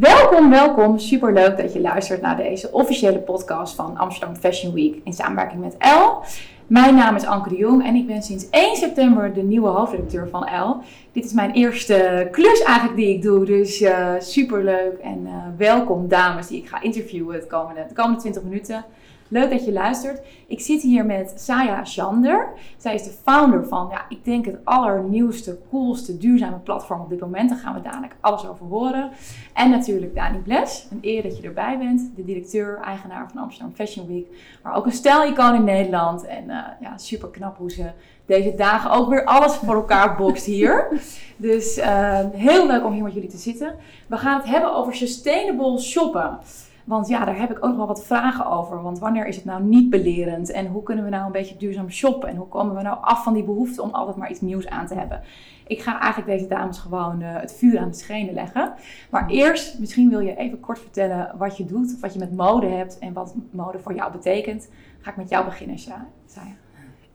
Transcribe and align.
Welkom, 0.00 0.50
welkom. 0.50 0.98
Superleuk 0.98 1.56
dat 1.56 1.72
je 1.72 1.80
luistert 1.80 2.20
naar 2.20 2.36
deze 2.36 2.72
officiële 2.72 3.18
podcast 3.18 3.74
van 3.74 3.96
Amsterdam 3.96 4.36
Fashion 4.36 4.74
Week 4.74 5.00
in 5.04 5.12
samenwerking 5.12 5.60
met 5.60 5.74
Elle. 5.78 6.18
Mijn 6.66 6.94
naam 6.94 7.16
is 7.16 7.24
Anke 7.24 7.48
de 7.48 7.56
Jong 7.56 7.84
en 7.86 7.94
ik 7.94 8.06
ben 8.06 8.22
sinds 8.22 8.50
1 8.50 8.76
september 8.76 9.34
de 9.34 9.42
nieuwe 9.42 9.68
hoofdredacteur 9.68 10.28
van 10.28 10.46
Elle. 10.46 10.76
Dit 11.12 11.24
is 11.24 11.32
mijn 11.32 11.50
eerste 11.50 12.28
klus 12.30 12.62
eigenlijk 12.62 12.96
die 12.96 13.14
ik 13.14 13.22
doe, 13.22 13.44
dus 13.44 13.80
uh, 13.80 14.08
superleuk 14.18 14.98
en 15.02 15.20
uh, 15.26 15.32
welkom 15.56 16.08
dames 16.08 16.46
die 16.46 16.58
ik 16.58 16.68
ga 16.68 16.82
interviewen 16.82 17.40
de 17.40 17.46
komende, 17.46 17.84
de 17.88 17.94
komende 17.94 18.20
20 18.20 18.42
minuten. 18.42 18.84
Leuk 19.28 19.50
dat 19.50 19.64
je 19.64 19.72
luistert. 19.72 20.20
Ik 20.46 20.60
zit 20.60 20.82
hier 20.82 21.06
met 21.06 21.32
Saya 21.36 21.84
Shander. 21.84 22.48
Zij 22.76 22.94
is 22.94 23.02
de 23.02 23.14
founder 23.22 23.66
van, 23.66 23.88
ja, 23.90 24.04
ik 24.08 24.24
denk 24.24 24.44
het 24.44 24.58
allernieuwste, 24.64 25.58
coolste, 25.70 26.18
duurzame 26.18 26.56
platform 26.56 27.00
op 27.00 27.08
dit 27.08 27.20
moment. 27.20 27.48
Daar 27.48 27.58
gaan 27.58 27.74
we 27.74 27.82
dadelijk 27.82 28.16
alles 28.20 28.46
over 28.48 28.66
horen. 28.66 29.10
En 29.52 29.70
natuurlijk 29.70 30.14
Dani 30.14 30.38
Bles. 30.38 30.86
Een 30.90 30.98
eer 31.02 31.22
dat 31.22 31.36
je 31.36 31.42
erbij 31.42 31.78
bent. 31.78 32.10
De 32.16 32.24
directeur, 32.24 32.78
eigenaar 32.84 33.30
van 33.32 33.42
Amsterdam 33.42 33.74
Fashion 33.74 34.06
Week. 34.06 34.26
Maar 34.62 34.76
ook 34.76 34.86
een 34.86 34.92
stijlicoon 34.92 35.54
in 35.54 35.64
Nederland. 35.64 36.26
En 36.26 36.44
uh, 36.44 36.62
ja, 36.80 36.98
super 36.98 37.28
knap 37.28 37.56
hoe 37.58 37.70
ze 37.70 37.90
deze 38.26 38.54
dagen 38.56 38.90
ook 38.90 39.08
weer 39.08 39.24
alles 39.24 39.54
voor 39.54 39.74
elkaar 39.74 40.16
bokst 40.16 40.46
hier. 40.46 40.88
Dus 41.36 41.78
uh, 41.78 42.18
heel 42.32 42.66
leuk 42.66 42.84
om 42.84 42.92
hier 42.92 43.02
met 43.02 43.14
jullie 43.14 43.28
te 43.28 43.36
zitten. 43.36 43.74
We 44.06 44.16
gaan 44.16 44.40
het 44.40 44.48
hebben 44.48 44.74
over 44.74 44.94
sustainable 44.94 45.80
shoppen. 45.80 46.38
Want 46.84 47.08
ja, 47.08 47.24
daar 47.24 47.38
heb 47.38 47.50
ik 47.50 47.64
ook 47.64 47.76
wel 47.76 47.86
wat 47.86 48.04
vragen 48.04 48.46
over. 48.46 48.82
Want 48.82 48.98
wanneer 48.98 49.26
is 49.26 49.36
het 49.36 49.44
nou 49.44 49.62
niet 49.62 49.90
belerend? 49.90 50.50
En 50.50 50.66
hoe 50.66 50.82
kunnen 50.82 51.04
we 51.04 51.10
nou 51.10 51.26
een 51.26 51.32
beetje 51.32 51.56
duurzaam 51.56 51.90
shoppen? 51.90 52.28
En 52.28 52.36
hoe 52.36 52.48
komen 52.48 52.76
we 52.76 52.82
nou 52.82 52.98
af 53.00 53.22
van 53.22 53.34
die 53.34 53.44
behoefte 53.44 53.82
om 53.82 53.90
altijd 53.90 54.16
maar 54.16 54.30
iets 54.30 54.40
nieuws 54.40 54.68
aan 54.68 54.86
te 54.86 54.94
hebben? 54.94 55.22
Ik 55.66 55.82
ga 55.82 56.00
eigenlijk 56.00 56.38
deze 56.38 56.48
dames 56.48 56.78
gewoon 56.78 57.20
uh, 57.20 57.40
het 57.40 57.52
vuur 57.52 57.78
aan 57.78 57.90
de 57.90 57.96
schenen 57.96 58.34
leggen. 58.34 58.72
Maar 59.10 59.28
eerst, 59.28 59.78
misschien 59.78 60.08
wil 60.08 60.20
je 60.20 60.36
even 60.36 60.60
kort 60.60 60.78
vertellen 60.78 61.34
wat 61.38 61.56
je 61.56 61.64
doet, 61.64 62.00
wat 62.00 62.12
je 62.12 62.18
met 62.18 62.36
mode 62.36 62.66
hebt 62.66 62.98
en 62.98 63.12
wat 63.12 63.34
mode 63.50 63.78
voor 63.78 63.94
jou 63.94 64.12
betekent. 64.12 64.68
Ga 65.00 65.10
ik 65.10 65.16
met 65.16 65.28
jou 65.28 65.44
beginnen, 65.44 65.78
Saya. 65.78 66.06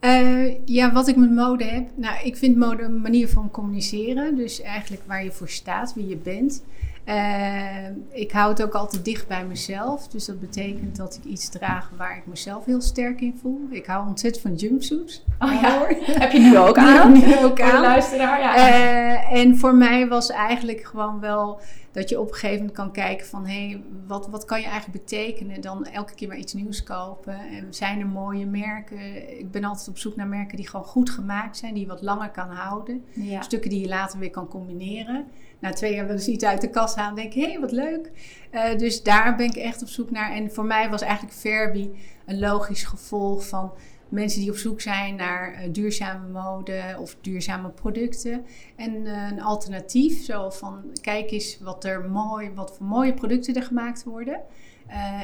Uh, 0.01 0.55
ja, 0.65 0.91
wat 0.91 1.07
ik 1.07 1.15
met 1.15 1.31
mode 1.31 1.63
heb. 1.63 1.89
Nou, 1.95 2.23
ik 2.23 2.37
vind 2.37 2.57
mode 2.57 2.83
een 2.83 3.01
manier 3.01 3.29
van 3.29 3.51
communiceren. 3.51 4.35
Dus 4.35 4.61
eigenlijk 4.61 5.03
waar 5.05 5.23
je 5.23 5.31
voor 5.31 5.49
staat, 5.49 5.93
wie 5.93 6.07
je 6.07 6.17
bent. 6.17 6.63
Uh, 7.05 7.87
ik 8.09 8.31
hou 8.31 8.49
het 8.49 8.63
ook 8.63 8.73
altijd 8.73 9.05
dicht 9.05 9.27
bij 9.27 9.45
mezelf. 9.45 10.07
Dus 10.07 10.25
dat 10.25 10.39
betekent 10.39 10.95
dat 10.95 11.19
ik 11.23 11.31
iets 11.31 11.49
draag 11.49 11.91
waar 11.97 12.17
ik 12.17 12.25
mezelf 12.25 12.65
heel 12.65 12.81
sterk 12.81 13.21
in 13.21 13.37
voel. 13.41 13.67
Ik 13.69 13.85
hou 13.85 14.07
ontzettend 14.07 14.43
van 14.43 14.55
jumpsuits. 14.55 15.23
Oh 15.39 15.61
ja, 15.61 15.87
heb 16.23 16.31
je 16.31 16.39
nu 16.39 16.57
ook 16.57 16.77
aan? 16.77 17.11
nu 17.11 17.37
ook 17.43 17.61
aan. 17.61 17.81
Luisteraar, 17.81 18.39
ja. 18.39 18.57
Uh, 18.57 19.31
en 19.31 19.57
voor 19.57 19.75
mij 19.75 20.07
was 20.07 20.29
eigenlijk 20.29 20.83
gewoon 20.83 21.19
wel 21.19 21.59
dat 21.91 22.09
je 22.09 22.19
op 22.19 22.27
een 22.27 22.33
gegeven 22.33 22.57
moment 22.57 22.75
kan 22.75 22.91
kijken 22.91 23.27
van... 23.27 23.45
hé, 23.45 23.67
hey, 23.67 23.83
wat, 24.07 24.27
wat 24.27 24.45
kan 24.45 24.59
je 24.61 24.67
eigenlijk 24.67 25.03
betekenen? 25.03 25.61
Dan 25.61 25.85
elke 25.85 26.13
keer 26.13 26.27
maar 26.27 26.37
iets 26.37 26.53
nieuws 26.53 26.83
kopen. 26.83 27.39
En 27.39 27.73
zijn 27.73 27.99
er 27.99 28.07
mooie 28.07 28.45
merken? 28.45 29.39
Ik 29.39 29.51
ben 29.51 29.63
altijd 29.63 29.87
op 29.87 29.97
zoek 29.97 30.15
naar 30.15 30.27
merken 30.27 30.57
die 30.57 30.67
gewoon 30.67 30.85
goed 30.85 31.09
gemaakt 31.09 31.57
zijn. 31.57 31.73
Die 31.73 31.83
je 31.83 31.89
wat 31.89 32.01
langer 32.01 32.29
kan 32.29 32.49
houden. 32.49 33.05
Ja. 33.13 33.41
Stukken 33.41 33.69
die 33.69 33.81
je 33.81 33.87
later 33.87 34.19
weer 34.19 34.29
kan 34.31 34.47
combineren 34.47 35.27
na 35.59 35.73
twee 35.73 35.93
jaar 35.93 36.05
wel 36.05 36.15
eens 36.15 36.27
iets 36.27 36.43
uit 36.43 36.61
de 36.61 36.69
kast 36.69 36.95
halen. 36.95 37.15
denk 37.15 37.33
ik, 37.33 37.43
hé, 37.43 37.49
hey, 37.49 37.59
wat 37.59 37.71
leuk. 37.71 38.11
Uh, 38.51 38.77
dus 38.77 39.03
daar 39.03 39.35
ben 39.35 39.45
ik 39.45 39.55
echt 39.55 39.81
op 39.81 39.87
zoek 39.87 40.11
naar. 40.11 40.31
En 40.31 40.51
voor 40.51 40.65
mij 40.65 40.89
was 40.89 41.01
eigenlijk 41.01 41.33
Verbi 41.33 41.91
een 42.25 42.39
logisch 42.39 42.83
gevolg 42.83 43.47
van 43.47 43.71
mensen 44.09 44.39
die 44.41 44.49
op 44.49 44.57
zoek 44.57 44.81
zijn 44.81 45.15
naar 45.15 45.53
uh, 45.53 45.73
duurzame 45.73 46.27
mode 46.27 46.81
of 46.99 47.15
duurzame 47.21 47.69
producten. 47.69 48.45
En 48.75 48.91
uh, 48.95 49.27
een 49.31 49.41
alternatief, 49.41 50.23
zo 50.23 50.49
van 50.49 50.83
kijk 51.01 51.31
eens 51.31 51.59
wat 51.61 51.83
er 51.83 52.09
mooi, 52.09 52.51
wat 52.55 52.75
voor 52.77 52.85
mooie 52.85 53.13
producten 53.13 53.55
er 53.55 53.63
gemaakt 53.63 54.03
worden. 54.03 54.39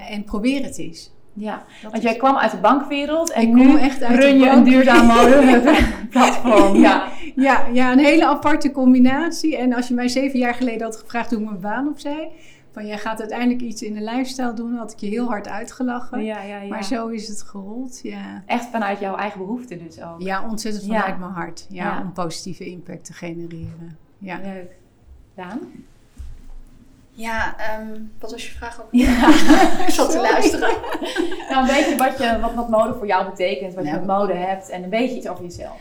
en 0.10 0.24
probeer 0.24 0.64
het 0.64 0.78
eens. 0.78 1.14
Ja, 1.38 1.66
want 1.92 2.04
jij 2.04 2.16
kwam 2.16 2.36
uit 2.36 2.52
de 2.52 2.58
bankwereld 2.58 3.32
en 3.32 3.54
nu 3.54 3.80
echt 3.80 4.04
uit 4.04 4.20
run 4.20 4.40
je 4.40 4.50
een 4.50 4.64
duurzaam 4.64 5.08
platform. 6.10 6.76
Ja. 6.76 7.08
Ja, 7.36 7.66
ja, 7.74 7.92
een 7.92 8.00
hele 8.00 8.26
aparte 8.26 8.72
combinatie. 8.72 9.58
En 9.58 9.74
als 9.74 9.88
je 9.88 9.94
mij 9.94 10.08
zeven 10.08 10.40
jaar 10.40 10.54
geleden 10.54 10.82
had 10.82 10.96
gevraagd 10.96 11.30
hoe 11.30 11.40
ik 11.40 11.46
mijn 11.46 11.60
baan 11.60 11.88
opzij, 11.88 12.32
van 12.76 12.86
jij 12.86 12.98
gaat 12.98 13.20
uiteindelijk 13.20 13.62
iets 13.62 13.82
in 13.82 13.94
de 13.94 14.02
lifestyle 14.02 14.54
doen, 14.54 14.76
had 14.76 14.92
ik 14.92 15.00
je 15.00 15.08
heel 15.08 15.28
hard 15.28 15.48
uitgelachen. 15.48 16.24
Ja, 16.24 16.42
ja, 16.42 16.62
ja. 16.62 16.68
Maar 16.68 16.84
zo 16.84 17.08
is 17.08 17.28
het 17.28 17.42
gerold, 17.42 18.00
ja. 18.04 18.44
Echt 18.46 18.66
vanuit 18.66 19.00
jouw 19.00 19.16
eigen 19.16 19.40
behoeften 19.40 19.80
dus 19.80 20.02
ook? 20.02 20.22
Ja, 20.22 20.48
ontzettend 20.50 20.86
vanuit 20.86 21.20
mijn 21.20 21.32
hart. 21.32 21.66
Ja, 21.70 22.02
om 22.02 22.14
positieve 22.14 22.66
impact 22.66 23.06
te 23.06 23.14
genereren. 23.14 23.98
Ja. 24.18 24.40
Leuk. 24.44 24.72
Daan? 25.36 25.60
Ja, 27.10 27.56
um, 27.80 28.12
wat 28.20 28.32
was 28.32 28.48
je 28.48 28.52
vraag 28.52 28.82
ook? 28.82 28.88
Ja, 28.92 29.28
ik 29.86 29.94
zat 30.00 30.12
te 30.12 30.22
luisteren. 30.22 30.70
nou, 31.50 31.62
een 31.62 31.76
beetje 31.76 31.96
wat, 31.98 32.18
je, 32.18 32.40
wat, 32.42 32.54
wat 32.54 32.70
mode 32.70 32.94
voor 32.94 33.08
jou 33.08 33.30
betekent, 33.30 33.74
wat 33.74 33.86
je 33.86 33.92
met 33.92 34.06
mode 34.06 34.34
hebt 34.34 34.70
en 34.70 34.84
een 34.84 34.90
beetje 34.90 35.16
iets 35.16 35.28
over 35.28 35.44
jezelf. 35.44 35.80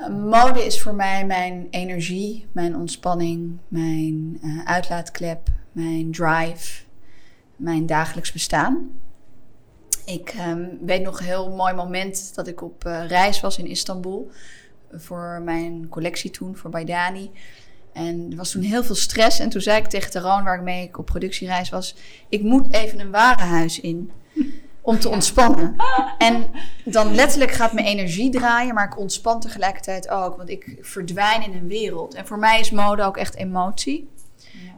Uh, 0.00 0.08
mode 0.08 0.64
is 0.64 0.82
voor 0.82 0.94
mij 0.94 1.26
mijn 1.26 1.66
energie, 1.70 2.46
mijn 2.52 2.76
ontspanning, 2.76 3.58
mijn 3.68 4.38
uh, 4.42 4.64
uitlaatklep, 4.64 5.48
mijn 5.72 6.12
drive, 6.12 6.82
mijn 7.56 7.86
dagelijks 7.86 8.32
bestaan. 8.32 8.90
Ik 10.04 10.34
um, 10.48 10.78
weet 10.80 11.02
nog 11.02 11.18
een 11.18 11.24
heel 11.24 11.50
mooi 11.50 11.74
moment 11.74 12.34
dat 12.34 12.46
ik 12.46 12.62
op 12.62 12.84
uh, 12.86 13.06
reis 13.06 13.40
was 13.40 13.58
in 13.58 13.66
Istanbul 13.66 14.30
voor 14.92 15.40
mijn 15.44 15.88
collectie 15.88 16.30
toen, 16.30 16.56
voor 16.56 16.70
Baidani. 16.70 17.30
En 17.92 18.26
er 18.30 18.36
was 18.36 18.50
toen 18.50 18.62
heel 18.62 18.84
veel 18.84 18.94
stress. 18.94 19.38
En 19.38 19.48
toen 19.48 19.60
zei 19.60 19.78
ik 19.78 19.86
tegen 19.86 20.10
Teron, 20.10 20.44
waarmee 20.44 20.82
ik 20.82 20.98
op 20.98 21.06
productiereis 21.06 21.68
was... 21.68 21.96
ik 22.28 22.42
moet 22.42 22.72
even 22.72 23.00
een 23.00 23.10
warenhuis 23.10 23.80
in 23.80 24.10
om 24.80 24.98
te 24.98 25.08
ontspannen. 25.08 25.76
En 26.18 26.50
dan 26.84 27.14
letterlijk 27.14 27.50
gaat 27.50 27.72
mijn 27.72 27.86
energie 27.86 28.30
draaien, 28.30 28.74
maar 28.74 28.86
ik 28.86 28.98
ontspan 28.98 29.40
tegelijkertijd 29.40 30.08
ook. 30.08 30.36
Want 30.36 30.48
ik 30.48 30.76
verdwijn 30.80 31.42
in 31.42 31.52
een 31.52 31.68
wereld. 31.68 32.14
En 32.14 32.26
voor 32.26 32.38
mij 32.38 32.60
is 32.60 32.70
mode 32.70 33.02
ook 33.02 33.16
echt 33.16 33.34
emotie. 33.34 34.08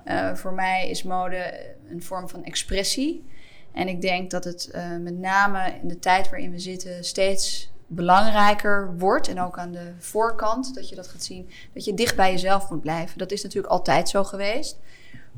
Ja. 0.05 0.31
Uh, 0.31 0.37
voor 0.37 0.53
mij 0.53 0.91
is 0.91 1.03
mode 1.03 1.75
een 1.89 2.03
vorm 2.03 2.29
van 2.29 2.45
expressie. 2.45 3.25
En 3.73 3.89
ik 3.89 4.01
denk 4.01 4.31
dat 4.31 4.45
het 4.45 4.71
uh, 4.75 4.97
met 4.97 5.19
name 5.19 5.79
in 5.83 5.89
de 5.89 5.99
tijd 5.99 6.31
waarin 6.31 6.51
we 6.51 6.59
zitten 6.59 7.05
steeds 7.05 7.73
belangrijker 7.87 8.99
wordt. 8.99 9.29
En 9.29 9.41
ook 9.41 9.59
aan 9.59 9.73
de 9.73 9.93
voorkant, 9.99 10.75
dat 10.75 10.89
je 10.89 10.95
dat 10.95 11.09
gaat 11.09 11.25
zien. 11.25 11.51
Dat 11.73 11.85
je 11.85 11.95
dicht 11.95 12.17
bij 12.17 12.31
jezelf 12.31 12.71
moet 12.71 12.81
blijven. 12.81 13.19
Dat 13.19 13.33
is 13.33 13.43
natuurlijk 13.43 13.73
altijd 13.73 14.09
zo 14.09 14.25
geweest. 14.25 14.79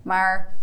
Maar 0.02 0.54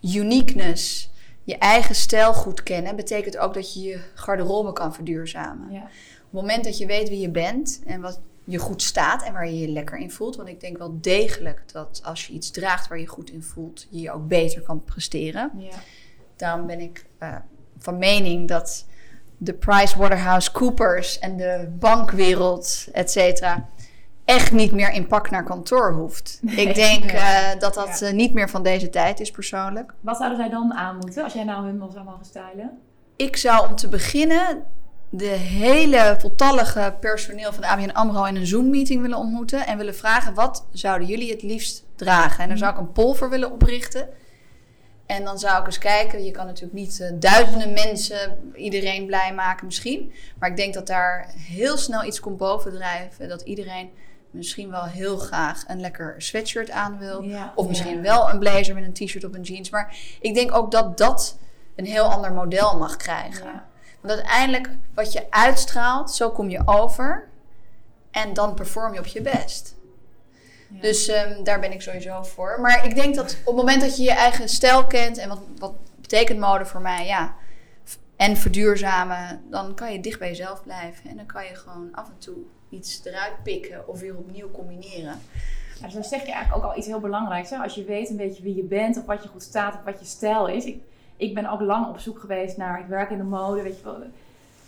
uniqueness, 0.00 1.10
je 1.42 1.58
eigen 1.58 1.94
stijl 1.94 2.34
goed 2.34 2.62
kennen, 2.62 2.96
betekent 2.96 3.36
ook 3.36 3.54
dat 3.54 3.74
je 3.74 3.80
je 3.82 4.00
garderobe 4.14 4.72
kan 4.72 4.94
verduurzamen. 4.94 5.72
Ja. 5.72 5.82
Op 5.82 6.32
het 6.32 6.40
moment 6.40 6.64
dat 6.64 6.78
je 6.78 6.86
weet 6.86 7.08
wie 7.08 7.20
je 7.20 7.30
bent 7.30 7.82
en 7.86 8.00
wat 8.00 8.20
je 8.46 8.58
goed 8.58 8.82
staat 8.82 9.22
en 9.22 9.32
waar 9.32 9.46
je 9.46 9.58
je 9.58 9.68
lekker 9.68 9.98
in 9.98 10.10
voelt. 10.10 10.36
Want 10.36 10.48
ik 10.48 10.60
denk 10.60 10.78
wel 10.78 10.98
degelijk 11.00 11.62
dat 11.72 12.00
als 12.04 12.26
je 12.26 12.32
iets 12.32 12.50
draagt 12.50 12.88
waar 12.88 12.98
je 12.98 13.06
goed 13.06 13.30
in 13.30 13.42
voelt, 13.42 13.86
je 13.90 14.00
je 14.00 14.12
ook 14.12 14.28
beter 14.28 14.62
kan 14.62 14.84
presteren. 14.84 15.50
Ja. 15.56 15.76
Daarom 16.36 16.66
ben 16.66 16.80
ik 16.80 17.06
uh, 17.22 17.36
van 17.78 17.98
mening 17.98 18.48
dat 18.48 18.86
de 19.36 19.52
PricewaterhouseCoopers 19.52 21.18
en 21.18 21.36
de 21.36 21.68
bankwereld, 21.78 22.88
et 22.92 23.10
cetera, 23.10 23.68
echt 24.24 24.52
niet 24.52 24.72
meer 24.72 24.92
in 24.92 25.06
pak 25.06 25.30
naar 25.30 25.44
kantoor 25.44 25.92
hoeft. 25.92 26.40
ik 26.46 26.74
denk 26.74 27.12
uh, 27.12 27.48
dat 27.58 27.74
dat 27.74 28.00
uh, 28.02 28.10
niet 28.10 28.32
meer 28.32 28.50
van 28.50 28.62
deze 28.62 28.90
tijd 28.90 29.20
is 29.20 29.30
persoonlijk. 29.30 29.94
Wat 30.00 30.16
zouden 30.16 30.38
zij 30.38 30.48
dan 30.48 30.74
aan 30.74 30.96
moeten 30.96 31.24
als 31.24 31.32
jij 31.32 31.44
nou 31.44 31.64
hun 31.64 31.90
zou 31.92 32.04
mogen 32.04 32.24
stylen? 32.24 32.78
Ik 33.16 33.36
zou 33.36 33.68
om 33.68 33.76
te 33.76 33.88
beginnen 33.88 34.64
de 35.10 35.26
hele 35.26 36.16
voltallige 36.18 36.94
personeel 37.00 37.52
van 37.52 37.60
de 37.60 37.68
ABN 37.68 37.90
AMRO 37.90 38.24
in 38.24 38.36
een 38.36 38.46
Zoom-meeting 38.46 39.02
willen 39.02 39.18
ontmoeten... 39.18 39.66
en 39.66 39.78
willen 39.78 39.96
vragen 39.96 40.34
wat 40.34 40.66
zouden 40.72 41.08
jullie 41.08 41.30
het 41.30 41.42
liefst 41.42 41.84
dragen. 41.96 42.42
En 42.42 42.48
daar 42.48 42.58
zou 42.58 42.72
ik 42.72 42.78
een 42.78 42.92
poll 42.92 43.14
voor 43.14 43.30
willen 43.30 43.52
oprichten... 43.52 44.08
En 45.06 45.24
dan 45.24 45.38
zou 45.38 45.60
ik 45.60 45.66
eens 45.66 45.78
kijken. 45.78 46.24
Je 46.24 46.30
kan 46.30 46.46
natuurlijk 46.46 46.78
niet 46.78 46.98
uh, 47.00 47.10
duizenden 47.14 47.72
mensen, 47.72 48.38
iedereen 48.54 49.06
blij 49.06 49.34
maken 49.34 49.66
misschien. 49.66 50.12
Maar 50.38 50.50
ik 50.50 50.56
denk 50.56 50.74
dat 50.74 50.86
daar 50.86 51.32
heel 51.36 51.76
snel 51.76 52.04
iets 52.04 52.20
komt 52.20 52.36
bovendrijven. 52.36 53.28
Dat 53.28 53.40
iedereen 53.40 53.90
misschien 54.30 54.70
wel 54.70 54.84
heel 54.84 55.16
graag 55.16 55.64
een 55.66 55.80
lekker 55.80 56.14
sweatshirt 56.18 56.70
aan 56.70 56.98
wil. 56.98 57.24
of 57.54 57.68
misschien 57.68 58.02
wel 58.02 58.30
een 58.30 58.38
blazer 58.38 58.74
met 58.74 58.84
een 58.84 59.06
t-shirt 59.06 59.24
of 59.24 59.34
een 59.34 59.42
jeans. 59.42 59.70
Maar 59.70 59.96
ik 60.20 60.34
denk 60.34 60.54
ook 60.54 60.70
dat 60.70 60.98
dat 60.98 61.38
een 61.76 61.86
heel 61.86 62.04
ander 62.04 62.32
model 62.32 62.78
mag 62.78 62.96
krijgen. 62.96 63.62
Want 64.06 64.18
uiteindelijk 64.18 64.68
wat 64.94 65.12
je 65.12 65.26
uitstraalt, 65.30 66.10
zo 66.10 66.30
kom 66.30 66.48
je 66.48 66.62
over. 66.64 67.28
En 68.10 68.34
dan 68.34 68.54
perform 68.54 68.92
je 68.92 68.98
op 68.98 69.06
je 69.06 69.22
best. 69.22 69.74
Dus 70.68 71.08
um, 71.08 71.44
daar 71.44 71.60
ben 71.60 71.72
ik 71.72 71.82
sowieso 71.82 72.22
voor. 72.22 72.60
Maar 72.60 72.84
ik 72.84 72.94
denk 72.94 73.14
dat 73.14 73.36
op 73.40 73.46
het 73.46 73.56
moment 73.56 73.80
dat 73.80 73.96
je 73.96 74.02
je 74.02 74.12
eigen 74.12 74.48
stijl 74.48 74.86
kent 74.86 75.18
en 75.18 75.28
wat, 75.28 75.40
wat 75.58 75.72
betekent 76.00 76.38
mode 76.38 76.66
voor 76.66 76.80
mij, 76.80 77.06
ja, 77.06 77.34
en 78.16 78.36
verduurzamen, 78.36 79.42
dan 79.50 79.74
kan 79.74 79.92
je 79.92 80.00
dicht 80.00 80.18
bij 80.18 80.28
jezelf 80.28 80.62
blijven. 80.62 81.10
En 81.10 81.16
dan 81.16 81.26
kan 81.26 81.44
je 81.44 81.54
gewoon 81.54 81.88
af 81.92 82.08
en 82.08 82.18
toe 82.18 82.36
iets 82.68 83.04
eruit 83.04 83.42
pikken 83.42 83.88
of 83.88 84.00
weer 84.00 84.16
opnieuw 84.16 84.50
combineren. 84.50 85.20
Ja, 85.78 85.84
dus 85.84 85.92
dan 85.92 86.04
zeg 86.04 86.20
je 86.20 86.32
eigenlijk 86.32 86.64
ook 86.64 86.70
al 86.70 86.78
iets 86.78 86.86
heel 86.86 87.00
belangrijks. 87.00 87.50
Hè? 87.50 87.56
Als 87.56 87.74
je 87.74 87.84
weet 87.84 88.10
een 88.10 88.16
beetje 88.16 88.42
wie 88.42 88.56
je 88.56 88.62
bent, 88.62 88.96
of 88.96 89.04
wat 89.04 89.22
je 89.22 89.28
goed 89.28 89.42
staat, 89.42 89.74
of 89.74 89.84
wat 89.84 89.98
je 89.98 90.06
stijl 90.06 90.48
is. 90.48 90.64
Ik, 90.64 90.82
ik 91.16 91.34
ben 91.34 91.50
ook 91.50 91.60
lang 91.60 91.86
op 91.86 91.98
zoek 91.98 92.18
geweest 92.18 92.56
naar, 92.56 92.80
ik 92.80 92.86
werk 92.86 93.10
in 93.10 93.18
de 93.18 93.24
mode, 93.24 93.62
weet 93.62 93.78
je 93.78 93.84
wel. 93.84 94.02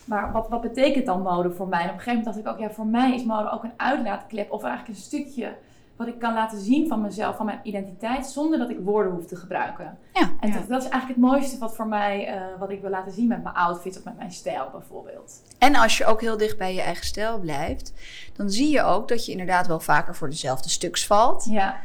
Maar 0.04 0.32
wat, 0.32 0.48
wat 0.48 0.60
betekent 0.60 1.06
dan 1.06 1.22
mode 1.22 1.50
voor 1.50 1.68
mij? 1.68 1.82
En 1.82 1.88
op 1.88 1.94
een 1.94 2.00
gegeven 2.00 2.18
moment 2.18 2.34
dacht 2.44 2.46
ik 2.46 2.62
ook, 2.62 2.68
ja, 2.68 2.74
voor 2.74 2.86
mij 2.86 3.14
is 3.14 3.24
mode 3.24 3.50
ook 3.50 3.64
een 3.64 3.72
uitlaatklep 3.76 4.52
of 4.52 4.62
eigenlijk 4.62 4.94
een 4.96 5.04
stukje 5.04 5.54
wat 5.98 6.06
ik 6.06 6.18
kan 6.18 6.34
laten 6.34 6.60
zien 6.60 6.88
van 6.88 7.00
mezelf, 7.00 7.36
van 7.36 7.46
mijn 7.46 7.60
identiteit, 7.62 8.26
zonder 8.26 8.58
dat 8.58 8.70
ik 8.70 8.78
woorden 8.80 9.12
hoef 9.12 9.26
te 9.26 9.36
gebruiken. 9.36 9.98
Ja. 10.12 10.30
En 10.40 10.48
Ja. 10.48 10.54
Dat, 10.54 10.68
dat 10.68 10.82
is 10.82 10.88
eigenlijk 10.88 11.20
het 11.20 11.30
mooiste 11.30 11.58
wat 11.58 11.74
voor 11.74 11.86
mij, 11.86 12.26
eh, 12.26 12.42
wat 12.58 12.70
ik 12.70 12.80
wil 12.80 12.90
laten 12.90 13.12
zien 13.12 13.26
met 13.28 13.42
mijn 13.42 13.54
outfits 13.54 13.98
of 13.98 14.04
met 14.04 14.16
mijn 14.16 14.32
stijl 14.32 14.68
bijvoorbeeld. 14.72 15.42
En 15.58 15.74
als 15.74 15.98
je 15.98 16.06
ook 16.06 16.20
heel 16.20 16.36
dicht 16.36 16.58
bij 16.58 16.74
je 16.74 16.80
eigen 16.80 17.04
stijl 17.04 17.38
blijft, 17.38 17.92
dan 18.32 18.50
zie 18.50 18.70
je 18.70 18.82
ook 18.82 19.08
dat 19.08 19.26
je 19.26 19.32
inderdaad 19.32 19.66
wel 19.66 19.80
vaker 19.80 20.14
voor 20.14 20.28
dezelfde 20.30 20.68
stuks 20.68 21.06
valt. 21.06 21.46
Ja, 21.50 21.76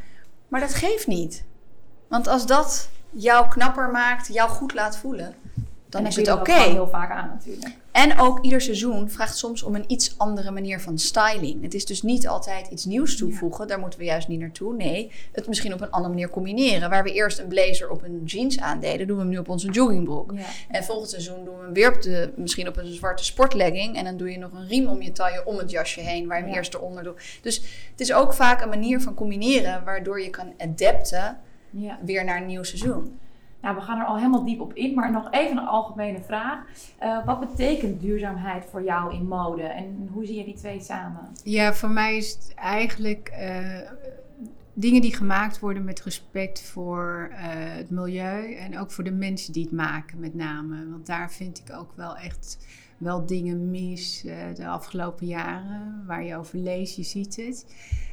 Maar 0.48 0.59
dat 0.59 0.74
geeft 0.74 1.07
niet. 1.07 1.45
Want 2.07 2.27
als 2.27 2.45
dat 2.45 2.89
jou 3.13 3.48
knapper 3.50 3.89
maakt, 3.89 4.33
jou 4.33 4.50
goed 4.50 4.74
laat 4.74 4.98
voelen, 4.98 5.36
dan, 5.89 6.01
en 6.01 6.07
is 6.07 6.15
het 6.15 6.27
oké. 6.27 6.38
dat 6.38 6.48
ook 6.48 6.56
gewoon 6.56 6.74
heel 6.74 6.88
vaak 6.88 7.12
aan 7.12 7.27
natuurlijk. 7.27 7.75
En 7.92 8.19
ook 8.19 8.44
ieder 8.44 8.62
seizoen 8.62 9.10
vraagt 9.10 9.38
soms 9.38 9.63
om 9.63 9.75
een 9.75 9.83
iets 9.88 10.18
andere 10.18 10.51
manier 10.51 10.80
van 10.80 10.98
styling. 10.98 11.62
Het 11.62 11.74
is 11.74 11.86
dus 11.86 12.01
niet 12.01 12.27
altijd 12.27 12.68
iets 12.68 12.86
nieuws 12.86 13.18
toevoegen. 13.18 13.68
Daar 13.68 13.80
moeten 13.80 14.00
we 14.00 14.06
juist 14.06 14.27
niet 14.27 14.39
naartoe. 14.39 14.75
Nee, 14.75 15.12
het 15.31 15.48
misschien 15.48 15.74
op 15.74 15.81
een 15.81 15.92
andere 15.92 16.13
manier 16.13 16.30
combineren. 16.30 16.89
Waar 16.89 17.04
we 17.04 17.13
eerst 17.13 17.39
een 17.39 17.48
blazer 17.48 17.89
op 17.89 18.04
een 18.04 18.21
jeans 18.25 18.60
aandeden, 18.60 19.07
doen 19.07 19.16
we 19.16 19.21
hem 19.21 19.31
nu 19.31 19.38
op 19.38 19.50
onze 19.50 19.69
joggingbroek. 19.71 20.31
Ja. 20.36 20.45
En 20.69 20.83
volgend 20.83 21.09
seizoen 21.09 21.45
doen 21.45 21.57
we 21.57 21.63
hem 21.63 21.74
weer 21.74 21.95
op 21.95 22.01
de, 22.01 22.33
misschien 22.36 22.68
op 22.68 22.77
een 22.77 22.94
zwarte 22.94 23.24
sportlegging. 23.24 23.98
En 23.98 24.04
dan 24.04 24.18
doe 24.18 24.31
je 24.31 24.38
nog 24.38 24.51
een 24.51 24.68
riem 24.68 24.88
om 24.88 25.01
je 25.01 25.12
taille 25.12 25.45
om 25.45 25.57
het 25.57 25.71
jasje 25.71 26.00
heen, 26.00 26.27
waar 26.27 26.38
je 26.38 26.44
hem 26.44 26.51
Ja. 26.51 26.57
eerst 26.57 26.74
eronder 26.74 27.04
doet. 27.04 27.21
Dus 27.42 27.56
het 27.92 28.00
is 28.00 28.13
ook 28.13 28.33
vaak 28.33 28.62
een 28.62 28.69
manier 28.69 29.01
van 29.01 29.13
combineren, 29.13 29.83
waardoor 29.83 30.21
je 30.21 30.30
kan 30.30 30.54
adapten 30.57 31.38
Ja. 31.75 32.00
weer 32.02 32.25
naar 32.25 32.42
een 32.42 32.48
nieuw 32.48 32.64
seizoen. 32.64 33.20
Nou, 33.62 33.75
we 33.75 33.81
gaan 33.81 34.00
er 34.00 34.06
al 34.06 34.18
helemaal 34.18 34.46
diep 34.46 34.60
op 34.60 34.74
in, 34.74 34.94
maar 34.94 35.12
nog 35.12 35.28
even 35.31 35.58
een 35.58 35.68
algemene 35.68 36.22
vraag. 36.22 36.60
Eh, 36.98 37.25
wat 37.25 37.40
betekent 37.40 38.02
duurzaamheid 38.02 38.66
voor 38.66 38.84
jou 38.84 39.14
in 39.14 39.28
mode 39.28 39.64
en 39.64 40.10
hoe 40.14 40.25
zie 40.25 40.38
je 40.38 40.44
die 40.44 40.56
twee 40.56 40.81
samen? 40.81 41.30
Ja, 41.44 41.74
voor 41.74 41.90
mij 41.90 42.18
is 42.18 42.31
het 42.31 42.54
eigenlijk 42.56 43.28
eh, 43.28 43.80
dingen 44.74 45.02
die 45.02 45.16
gemaakt 45.16 45.60
worden 45.60 45.84
met 45.84 46.02
respect 46.04 46.62
voor 46.62 47.30
eh, 47.31 47.40
het 47.76 47.90
milieu 47.90 48.54
en 48.54 48.80
ook 48.80 48.92
voor 48.92 49.04
de 49.04 49.12
mensen 49.12 49.54
die 49.54 49.64
het 49.64 49.74
maken 49.74 50.19
met 50.19 50.36
name. 50.36 50.90
Want 50.90 51.06
daar 51.06 51.31
vind 51.31 51.64
ik 51.68 51.76
ook 51.76 51.92
wel 51.96 52.18
echt 52.18 52.58
wel 52.98 53.25
dingen 53.25 53.72
mis 53.72 54.24
eh, 54.25 54.36
de 54.56 54.68
afgelopen 54.68 55.25
jaren 55.28 56.04
waar 56.07 56.24
je 56.24 56.38
over 56.38 56.57
leest, 56.60 56.95
je 56.95 57.04
ziet 57.04 57.36
het. 57.36 57.66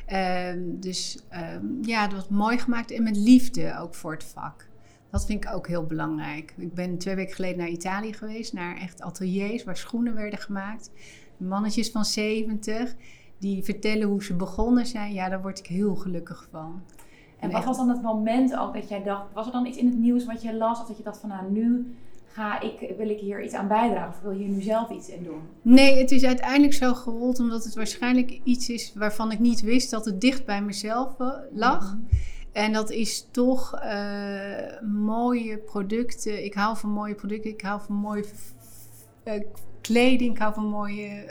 Ehm, 0.07 0.59
dus 0.67 1.19
ehm, 1.29 1.65
ja, 1.83 2.03
dat 2.03 2.13
wordt 2.13 2.31
mooi 2.31 2.59
gemaakt 2.59 2.91
en 2.91 3.03
met 3.03 3.17
liefde 3.17 3.79
ook 3.79 3.95
voor 3.95 4.13
het 4.13 4.25
vak. 4.25 4.69
Dat 5.11 5.27
vind 5.27 5.45
ik 5.45 5.53
ook 5.53 5.67
heel 5.69 5.87
belangrijk. 5.87 6.55
Ik 6.57 6.75
ben 6.75 6.99
twee 6.99 7.15
weken 7.15 7.35
geleden 7.35 7.59
naar 7.59 7.69
Italië 7.69 8.13
geweest, 8.13 8.53
naar 8.53 8.77
echt 8.77 9.03
ateliers 9.03 9.65
waar 9.65 9.77
schoenen 9.77 10.15
werden 10.15 10.39
gemaakt. 10.39 10.91
Mannetjes 11.37 11.91
van 11.91 12.05
70 12.05 12.95
die 13.39 13.65
vertellen 13.65 14.09
hoe 14.09 14.25
ze 14.25 14.35
begonnen 14.35 14.87
zijn. 14.87 15.13
Ja, 15.13 15.29
daar 15.29 15.43
word 15.43 15.59
ik 15.59 15.67
heel 15.67 15.95
gelukkig 15.95 16.49
van. 16.51 16.83
En 17.39 17.49
wat 17.49 17.57
echt- 17.57 17.65
was 17.67 17.77
dan 17.77 17.89
het 17.89 18.03
moment 18.03 18.57
ook 18.57 18.75
dat 18.75 18.89
jij 18.89 19.03
dacht, 19.03 19.33
was 19.33 19.47
er 19.47 19.53
dan 19.53 19.67
iets 19.67 19.77
in 19.77 19.87
het 19.87 19.99
nieuws 19.99 20.25
wat 20.25 20.43
je 20.43 20.55
las 20.57 20.81
of 20.81 20.87
dat 20.87 20.97
je 20.97 21.03
dacht 21.03 21.19
van 21.19 21.29
nou 21.29 21.51
nu 21.53 21.95
ga 22.33 22.61
ik, 22.61 22.95
wil 22.97 23.09
ik 23.09 23.19
hier 23.19 23.43
iets 23.45 23.55
aan 23.55 23.69
bijdragen 23.69 24.09
of 24.09 24.21
wil 24.21 24.31
hier 24.31 24.49
nu 24.49 24.63
zelf 24.63 24.91
iets 24.91 25.09
in 25.09 25.25
doen? 25.25 25.41
Nee, 25.63 25.99
het 25.99 26.11
is 26.11 26.25
uiteindelijk 26.25 26.75
zo 26.75 26.95
gerold 26.95 27.41
omdat 27.41 27.65
het 27.65 27.75
waarschijnlijk 27.75 28.41
iets 28.45 28.69
is 28.69 28.93
waarvan 28.95 29.33
ik 29.33 29.39
niet 29.39 29.61
wist 29.61 29.91
dat 29.91 30.05
het 30.05 30.21
dicht 30.21 30.45
bij 30.45 30.63
mezelf 30.63 31.21
eh, 31.21 31.29
lag. 31.53 31.97
En 32.53 32.73
dat 32.73 32.91
is 32.91 33.29
toch 33.31 33.75
eh, 33.75 34.81
mooie 34.83 35.59
producten. 35.59 36.45
Ik 36.45 36.55
hou 36.55 36.77
van 36.77 36.91
mooie 36.91 37.15
producten. 37.15 37.51
Ik 37.51 37.61
hou 37.61 37.81
van 37.87 37.95
mooie 37.95 38.25
eh, 39.23 39.41
kleding. 39.81 40.33
Ik 40.33 40.39
hou 40.39 40.55
van 40.55 40.67
mooie 40.67 41.25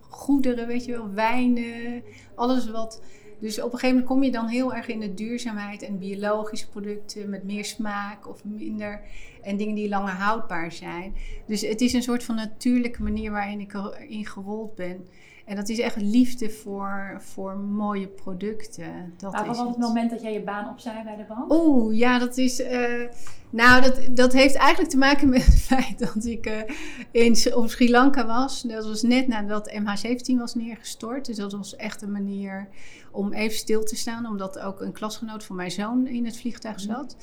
goederen, 0.00 0.66
weet 0.66 0.84
je 0.84 0.92
wel. 0.92 1.10
Wijnen. 1.10 2.02
Alles 2.34 2.70
wat... 2.70 3.02
Dus 3.40 3.58
op 3.58 3.72
een 3.72 3.78
gegeven 3.78 3.88
moment 3.88 4.06
kom 4.06 4.22
je 4.22 4.30
dan 4.30 4.46
heel 4.46 4.74
erg 4.74 4.88
in 4.88 5.00
de 5.00 5.14
duurzaamheid 5.14 5.82
en 5.82 5.98
biologische 5.98 6.68
producten 6.68 7.30
met 7.30 7.44
meer 7.44 7.64
smaak 7.64 8.28
of 8.28 8.44
minder. 8.44 9.00
En 9.42 9.56
dingen 9.56 9.74
die 9.74 9.88
langer 9.88 10.12
houdbaar 10.12 10.72
zijn. 10.72 11.14
Dus 11.46 11.60
het 11.60 11.80
is 11.80 11.92
een 11.92 12.02
soort 12.02 12.24
van 12.24 12.34
natuurlijke 12.34 13.02
manier 13.02 13.30
waarin 13.30 13.60
ik 13.60 13.74
erin 13.74 14.26
gerold 14.26 14.74
ben. 14.74 15.06
En 15.50 15.56
dat 15.56 15.68
is 15.68 15.78
echt 15.78 15.96
liefde 15.96 16.50
voor, 16.50 17.16
voor 17.18 17.56
mooie 17.58 18.06
producten. 18.06 19.14
Dat 19.16 19.32
wat 19.32 19.46
was 19.46 19.58
het 19.58 19.68
het. 19.68 19.76
moment 19.78 20.10
dat 20.10 20.22
jij 20.22 20.32
je 20.32 20.42
baan 20.42 20.68
opzij 20.68 21.02
bij 21.04 21.16
de 21.16 21.24
bank? 21.28 21.52
Oeh, 21.52 21.96
ja, 21.96 22.18
dat 22.18 22.36
is. 22.36 22.60
eh, 22.60 23.08
nou, 23.50 23.82
dat, 23.82 24.00
dat 24.10 24.32
heeft 24.32 24.54
eigenlijk 24.54 24.90
te 24.90 24.98
maken 24.98 25.28
met 25.28 25.46
het 25.46 25.60
feit 25.72 25.98
dat 25.98 26.24
ik 26.24 26.46
eh, 26.46 26.62
in, 27.10 27.54
op 27.54 27.70
Sri 27.70 27.90
Lanka 27.90 28.26
was. 28.26 28.62
Dat 28.62 28.86
was 28.86 29.02
net 29.02 29.26
nadat 29.26 29.70
MH17 29.72 30.36
was 30.38 30.54
neergestort. 30.54 31.26
Dus 31.26 31.36
dat 31.36 31.52
was 31.52 31.76
echt 31.76 32.02
een 32.02 32.12
manier 32.12 32.68
om 33.10 33.32
even 33.32 33.56
stil 33.56 33.82
te 33.84 33.96
staan, 33.96 34.26
omdat 34.26 34.58
ook 34.58 34.80
een 34.80 34.92
klasgenoot 34.92 35.44
van 35.44 35.56
mijn 35.56 35.70
zoon 35.70 36.06
in 36.06 36.24
het 36.24 36.38
vliegtuig 36.38 36.80
zat. 36.80 37.16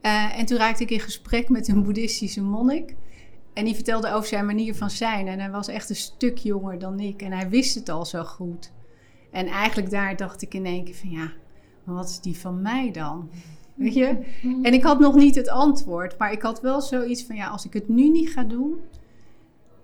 Eh, 0.00 0.38
en 0.38 0.46
toen 0.46 0.58
raakte 0.58 0.82
ik 0.82 0.90
in 0.90 1.00
gesprek 1.00 1.48
met 1.48 1.68
een 1.68 1.82
boeddhistische 1.82 2.42
monnik. 2.42 2.94
En 3.58 3.64
die 3.64 3.74
vertelde 3.74 4.12
over 4.12 4.28
zijn 4.28 4.46
manier 4.46 4.74
van 4.74 4.90
zijn. 4.90 5.28
En 5.28 5.38
hij 5.40 5.50
was 5.50 5.68
echt 5.68 5.90
een 5.90 5.96
stuk 5.96 6.38
jonger 6.38 6.78
dan 6.78 7.00
ik. 7.00 7.22
En 7.22 7.32
hij 7.32 7.48
wist 7.48 7.74
het 7.74 7.88
al 7.88 8.04
zo 8.04 8.24
goed. 8.24 8.72
En 9.30 9.46
eigenlijk 9.46 9.90
daar 9.90 10.16
dacht 10.16 10.42
ik 10.42 10.54
in 10.54 10.66
één 10.66 10.84
keer 10.84 10.94
van 10.94 11.10
ja, 11.10 11.32
maar 11.84 11.94
wat 11.94 12.08
is 12.08 12.20
die 12.20 12.38
van 12.38 12.62
mij 12.62 12.90
dan? 12.90 13.30
Weet 13.74 13.94
je? 13.94 14.18
En 14.62 14.72
ik 14.72 14.82
had 14.82 14.98
nog 14.98 15.14
niet 15.14 15.34
het 15.34 15.48
antwoord, 15.48 16.18
maar 16.18 16.32
ik 16.32 16.42
had 16.42 16.60
wel 16.60 16.80
zoiets 16.80 17.24
van 17.24 17.36
ja, 17.36 17.48
als 17.48 17.64
ik 17.64 17.72
het 17.72 17.88
nu 17.88 18.08
niet 18.08 18.30
ga 18.30 18.44
doen, 18.44 18.80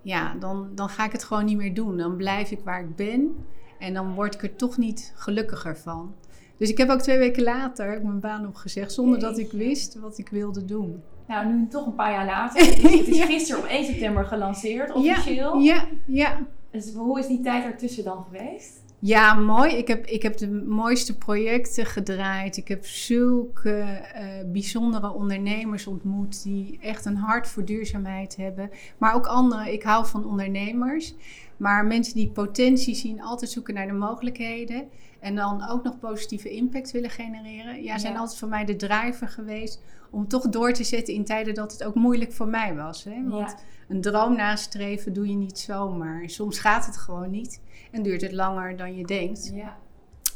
ja, 0.01 0.35
dan, 0.35 0.69
dan 0.75 0.89
ga 0.89 1.05
ik 1.05 1.11
het 1.11 1.23
gewoon 1.23 1.45
niet 1.45 1.57
meer 1.57 1.73
doen. 1.73 1.97
Dan 1.97 2.15
blijf 2.15 2.51
ik 2.51 2.59
waar 2.63 2.81
ik 2.81 2.95
ben 2.95 3.35
en 3.79 3.93
dan 3.93 4.13
word 4.13 4.33
ik 4.33 4.43
er 4.43 4.55
toch 4.55 4.77
niet 4.77 5.13
gelukkiger 5.15 5.77
van. 5.77 6.13
Dus 6.57 6.69
ik 6.69 6.77
heb 6.77 6.89
ook 6.89 7.01
twee 7.01 7.17
weken 7.17 7.43
later 7.43 8.01
mijn 8.03 8.19
baan 8.19 8.47
opgezegd 8.47 8.91
zonder 8.91 9.19
dat 9.19 9.37
ik 9.37 9.51
wist 9.51 9.99
wat 9.99 10.17
ik 10.17 10.29
wilde 10.29 10.65
doen. 10.65 11.03
Nou, 11.27 11.45
nu 11.47 11.67
toch 11.67 11.85
een 11.85 11.95
paar 11.95 12.11
jaar 12.11 12.25
later. 12.25 12.65
Het 12.65 12.77
is, 12.83 12.97
het 12.99 13.07
is 13.07 13.17
Ja. 13.17 13.25
gisteren 13.25 13.61
op 13.63 13.67
1 13.69 13.85
september 13.85 14.25
gelanceerd, 14.25 14.91
officieel. 14.93 15.59
Ja, 15.59 15.85
ja. 16.05 16.37
Dus 16.71 16.93
hoe 16.93 17.19
is 17.19 17.27
die 17.27 17.41
tijd 17.41 17.63
ertussen 17.63 18.03
dan 18.03 18.23
geweest? 18.23 18.83
Ja, 18.99 19.33
mooi. 19.33 19.71
Ik 19.75 19.87
heb, 19.87 20.05
ik 20.05 20.21
heb 20.21 20.37
de 20.37 20.51
mooiste 20.67 21.17
projecten 21.17 21.85
gedraaid. 21.85 22.57
Ik 22.57 22.67
heb 22.67 22.85
zulke 22.85 23.69
eh, 23.79 24.23
bijzondere 24.45 25.13
ondernemers 25.13 25.87
ontmoet 25.87 26.43
die 26.43 26.77
echt 26.81 27.05
een 27.05 27.15
hart 27.17 27.47
voor 27.47 27.65
duurzaamheid 27.65 28.35
hebben. 28.35 28.69
Maar 28.97 29.13
ook 29.15 29.25
anderen. 29.27 29.73
Ik 29.73 29.83
hou 29.83 30.05
van 30.05 30.25
ondernemers. 30.25 31.13
Maar 31.57 31.85
mensen 31.85 32.15
die 32.15 32.29
potentie 32.29 32.95
zien, 32.95 33.21
altijd 33.21 33.51
zoeken 33.51 33.73
naar 33.73 33.87
de 33.87 33.93
mogelijkheden. 33.93 34.87
En 35.19 35.35
dan 35.35 35.67
ook 35.69 35.83
nog 35.83 35.99
positieve 35.99 36.49
impact 36.49 36.91
willen 36.91 37.09
genereren. 37.09 37.83
Ja, 37.83 37.97
zijn 37.97 38.13
Ja. 38.13 38.19
altijd 38.19 38.39
voor 38.39 38.47
mij 38.49 38.65
de 38.65 38.75
driver 38.75 39.27
geweest 39.29 39.81
om 40.09 40.27
toch 40.27 40.49
door 40.49 40.73
te 40.73 40.83
zetten 40.83 41.13
in 41.13 41.25
tijden 41.25 41.53
dat 41.53 41.71
het 41.71 41.83
ook 41.83 41.95
moeilijk 41.95 42.33
voor 42.33 42.47
mij 42.47 42.75
was. 42.75 43.03
Hè? 43.03 43.23
Want 43.29 43.49
Ja. 43.49 43.57
een 43.87 44.01
droom 44.01 44.35
nastreven 44.35 45.13
doe 45.13 45.27
je 45.27 45.35
niet 45.35 45.59
zomaar. 45.59 46.29
Soms 46.29 46.59
gaat 46.59 46.85
het 46.85 46.97
gewoon 46.97 47.31
niet 47.31 47.61
en 47.91 48.03
duurt 48.03 48.21
het 48.21 48.31
langer 48.31 48.77
dan 48.77 48.95
je 48.95 49.05
denkt. 49.05 49.51
Ja. 49.53 49.77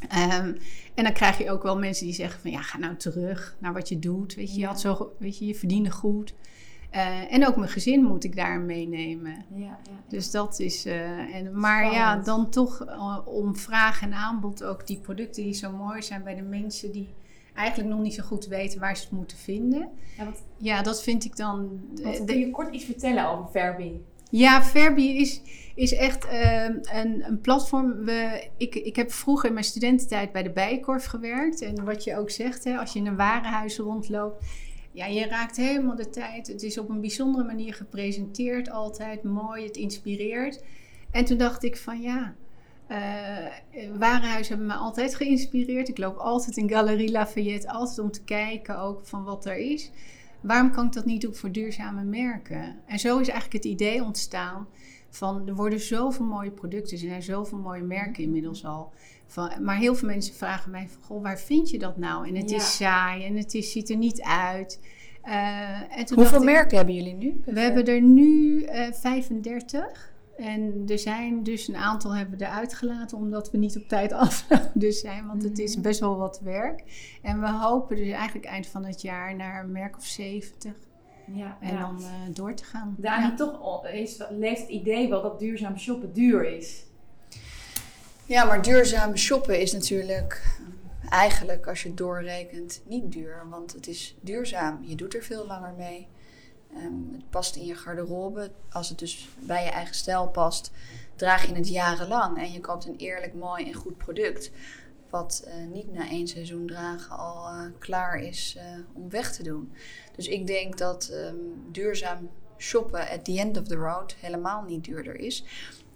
Ehm, 0.09 0.53
en 0.93 1.03
dan 1.03 1.13
krijg 1.13 1.37
je 1.37 1.51
ook 1.51 1.63
wel 1.63 1.77
mensen 1.77 2.05
die 2.05 2.13
zeggen 2.15 2.41
van 2.41 2.51
ja, 2.51 2.61
ga 2.61 2.77
nou 2.77 2.95
terug 2.95 3.55
naar 3.59 3.73
wat 3.73 3.89
je 3.89 3.99
doet. 3.99 4.35
Weet 4.35 4.53
je, 4.53 4.59
je, 4.59 4.65
had 4.65 4.79
zo, 4.79 5.11
weet 5.17 5.37
je, 5.37 5.45
je 5.45 5.55
verdiende 5.55 5.91
goed. 5.91 6.33
Eh, 6.89 7.33
en 7.33 7.47
ook 7.47 7.55
mijn 7.55 7.69
gezin 7.69 8.03
moet 8.03 8.23
ik 8.23 8.35
daar 8.35 8.59
meenemen. 8.59 9.45
Ja, 9.55 9.65
ja. 9.65 9.77
Dus 10.07 10.31
dat 10.31 10.59
is. 10.59 10.85
eh, 10.85 11.35
en, 11.35 11.59
maar 11.59 11.91
ja, 11.93 12.15
dan 12.17 12.49
toch 12.49 12.85
eh, 12.85 13.17
om 13.25 13.55
vraag 13.55 14.01
en 14.01 14.13
aanbod 14.13 14.63
ook 14.63 14.87
die 14.87 14.97
producten 14.97 15.43
die 15.43 15.53
zo 15.53 15.71
mooi 15.71 16.01
zijn 16.01 16.23
bij 16.23 16.35
de 16.35 16.41
mensen 16.41 16.91
die 16.91 17.07
eigenlijk 17.53 17.89
nog 17.89 17.99
niet 18.01 18.13
zo 18.13 18.23
goed 18.23 18.45
weten 18.45 18.79
waar 18.79 18.97
ze 18.97 19.03
het 19.03 19.11
moeten 19.11 19.37
vinden. 19.37 19.89
Ja, 20.17 20.25
wat, 20.25 20.41
Ja, 20.57 20.81
dat 20.81 21.03
vind 21.03 21.25
ik 21.25 21.35
dan. 21.35 21.79
wat, 22.03 22.25
kun 22.25 22.39
je 22.39 22.51
kort 22.51 22.73
iets 22.73 22.85
vertellen 22.85 23.29
over 23.29 23.49
Verbi? 23.51 24.01
ja, 24.31 24.63
Verbi 24.63 25.17
is, 25.19 25.41
is 25.75 25.93
echt 25.93 26.25
ehm, 26.27 26.73
een, 26.81 27.23
een 27.25 27.41
platform. 27.41 28.05
We, 28.05 28.47
ik, 28.57 28.75
ik 28.75 28.95
heb 28.95 29.11
vroeger 29.11 29.47
in 29.47 29.53
mijn 29.53 29.65
studententijd 29.65 30.31
bij 30.31 30.43
de 30.43 30.49
Bijenkorf 30.51 31.05
gewerkt. 31.05 31.61
En 31.61 31.83
wat 31.83 32.03
je 32.03 32.17
ook 32.17 32.29
zegt, 32.29 32.63
hè, 32.63 32.77
als 32.77 32.93
je 32.93 32.99
in 32.99 33.05
een 33.07 33.15
warenhuis 33.15 33.77
rondloopt. 33.77 34.45
Ja, 34.99 35.05
je 35.05 35.27
raakt 35.27 35.57
helemaal 35.57 35.95
de 35.95 36.09
tijd. 36.09 36.47
Het 36.47 36.63
is 36.63 36.77
op 36.77 36.89
een 36.89 37.01
bijzondere 37.01 37.43
manier 37.43 37.73
gepresenteerd 37.73 38.69
altijd. 38.69 39.23
Mooi, 39.23 39.63
het 39.63 39.77
inspireert. 39.77 40.63
En 41.11 41.25
toen 41.25 41.37
dacht 41.37 41.63
ik 41.63 41.77
van 41.77 42.01
ja, 42.01 42.35
warenhuizen 43.97 44.57
hebben 44.57 44.67
me 44.67 44.73
altijd 44.73 45.15
geïnspireerd. 45.15 45.89
Ik 45.89 45.97
loop 45.97 46.17
altijd 46.17 46.57
in 46.57 46.69
Galerie 46.69 47.11
Lafayette, 47.11 47.69
altijd 47.69 47.99
om 47.99 48.11
te 48.11 48.23
kijken 48.23 48.79
ook 48.79 49.05
van 49.05 49.23
wat 49.23 49.45
er 49.45 49.57
is. 49.57 49.91
Waarom 50.41 50.71
kan 50.71 50.85
ik 50.85 50.93
dat 50.93 51.05
niet 51.05 51.21
doen 51.21 51.35
voor 51.35 51.51
duurzame 51.51 52.03
merken? 52.03 52.75
En 52.85 52.99
zo 52.99 53.19
is 53.19 53.27
eigenlijk 53.27 53.63
het 53.63 53.73
idee 53.73 54.03
ontstaan 54.03 54.67
Van, 55.11 55.47
er 55.47 55.55
worden 55.55 55.79
zoveel 55.79 56.25
mooie 56.25 56.51
producten, 56.51 56.91
er 56.97 57.03
zijn 57.03 57.23
zoveel 57.23 57.57
mooie 57.57 57.81
merken 57.81 58.23
inmiddels 58.23 58.65
al. 58.65 58.91
Van, 59.27 59.51
maar 59.63 59.77
heel 59.77 59.95
veel 59.95 60.07
mensen 60.07 60.33
vragen 60.35 60.71
mij 60.71 60.87
van, 60.89 61.01
goh, 61.03 61.21
waar 61.23 61.39
vind 61.39 61.69
je 61.69 61.79
dat 61.79 61.97
nou? 61.97 62.27
En 62.27 62.35
het 62.35 62.49
Ja. 62.49 62.55
is 62.55 62.75
saai 62.75 63.25
en 63.25 63.35
het 63.35 63.53
is, 63.53 63.71
ziet 63.71 63.89
er 63.89 63.97
niet 63.97 64.21
uit. 64.21 64.79
Eh, 65.21 65.97
en 65.97 66.05
toen 66.05 66.17
Hoeveel 66.17 66.39
ik- 66.39 66.45
merken 66.45 66.77
hebben 66.77 66.95
jullie 66.95 67.13
nu? 67.13 67.41
we 67.45 67.59
hebben 67.59 67.85
er 67.85 68.01
nu 68.01 68.63
eh 68.63 68.91
35. 68.91 70.13
En 70.39 70.83
er 70.87 70.99
zijn 70.99 71.43
dus 71.43 71.67
een 71.67 71.75
aantal 71.75 72.15
hebben 72.15 72.37
we 72.39 72.45
eruit 72.45 72.73
gelaten 72.73 73.17
omdat 73.17 73.51
we 73.51 73.57
niet 73.57 73.77
op 73.77 73.87
tijd 73.87 74.13
afgelopen 74.27 74.93
zijn. 74.93 75.27
Want 75.27 75.43
het 75.43 75.59
is 75.59 75.81
best 75.81 75.99
wel 75.99 76.17
wat 76.17 76.39
werk. 76.43 76.83
En 77.21 77.39
we 77.41 77.49
hopen 77.49 77.95
dus 77.95 78.11
eigenlijk 78.11 78.45
eind 78.47 78.67
van 78.67 78.85
het 78.85 79.01
jaar 79.01 79.35
naar 79.35 79.63
een 79.63 79.71
merk 79.71 79.97
of 79.97 80.05
70. 80.05 80.73
Ja, 81.33 81.57
En 81.61 81.73
ja. 81.73 81.79
dan 81.79 81.99
eh, 82.03 82.11
door 82.33 82.53
te 82.53 82.63
gaan. 82.63 82.95
Dani, 82.97 83.23
Ja. 83.23 83.35
toch 83.35 83.61
al- 83.61 83.87
is, 83.87 84.21
leeft 84.29 84.61
het 84.61 84.69
idee 84.69 85.09
wel 85.09 85.21
dat 85.21 85.39
duurzaam 85.39 85.77
shoppen 85.77 86.13
duur 86.13 86.43
is. 86.57 86.83
Ja, 88.25 88.43
maar 88.45 88.61
duurzaam 88.61 89.15
shoppen 89.17 89.59
is 89.61 89.73
natuurlijk 89.73 90.57
eigenlijk, 91.09 91.67
als 91.67 91.81
je 91.83 91.87
het 91.87 91.97
doorrekent, 91.97 92.81
niet 92.87 93.11
duur. 93.11 93.43
Want 93.49 93.73
het 93.73 93.87
is 93.87 94.15
duurzaam. 94.21 94.79
Je 94.81 94.95
doet 94.95 95.13
er 95.15 95.23
veel 95.23 95.45
langer 95.47 95.73
mee. 95.77 96.07
Ehm, 96.73 97.13
het 97.13 97.29
past 97.29 97.55
in 97.55 97.65
je 97.65 97.75
garderobe. 97.75 98.51
Als 98.69 98.89
het 98.89 98.99
dus 98.99 99.29
bij 99.39 99.63
je 99.63 99.69
eigen 99.69 99.95
stijl 99.95 100.27
past, 100.27 100.71
draag 101.15 101.47
je 101.47 101.53
het 101.55 101.67
jarenlang. 101.69 102.37
En 102.37 102.51
je 102.51 102.59
koopt 102.59 102.85
een 102.85 102.97
eerlijk, 102.97 103.33
mooi 103.33 103.65
en 103.65 103.73
goed 103.73 103.97
product. 103.97 104.51
Wat 105.09 105.43
eh, 105.47 105.53
niet 105.73 105.93
na 105.93 106.09
één 106.09 106.27
seizoen 106.27 106.67
dragen 106.67 107.17
al 107.17 107.47
eh, 107.47 107.61
klaar 107.79 108.19
is 108.19 108.55
eh, 108.57 108.65
om 108.93 109.09
weg 109.09 109.33
te 109.33 109.43
doen. 109.43 109.73
Dus 110.15 110.27
ik 110.27 110.47
denk 110.47 110.77
dat 110.77 111.07
ehm, 111.07 111.35
duurzaam 111.71 112.29
shoppen 112.57 113.09
at 113.09 113.25
the 113.25 113.39
end 113.39 113.57
of 113.57 113.67
the 113.67 113.75
road 113.75 114.15
helemaal 114.19 114.63
niet 114.63 114.83
duurder 114.83 115.15
is. 115.15 115.43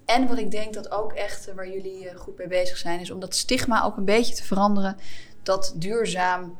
En 0.05 0.27
wat 0.27 0.37
ik 0.37 0.51
denk 0.51 0.73
dat 0.73 0.91
ook 0.91 1.13
echt 1.13 1.53
waar 1.53 1.69
jullie 1.69 2.15
goed 2.15 2.37
mee 2.37 2.47
bezig 2.47 2.77
zijn, 2.77 2.99
is 2.99 3.11
om 3.11 3.19
dat 3.19 3.35
stigma 3.35 3.83
ook 3.83 3.97
een 3.97 4.05
beetje 4.05 4.35
te 4.35 4.43
veranderen. 4.43 4.97
Dat 5.43 5.73
duurzaam 5.75 6.57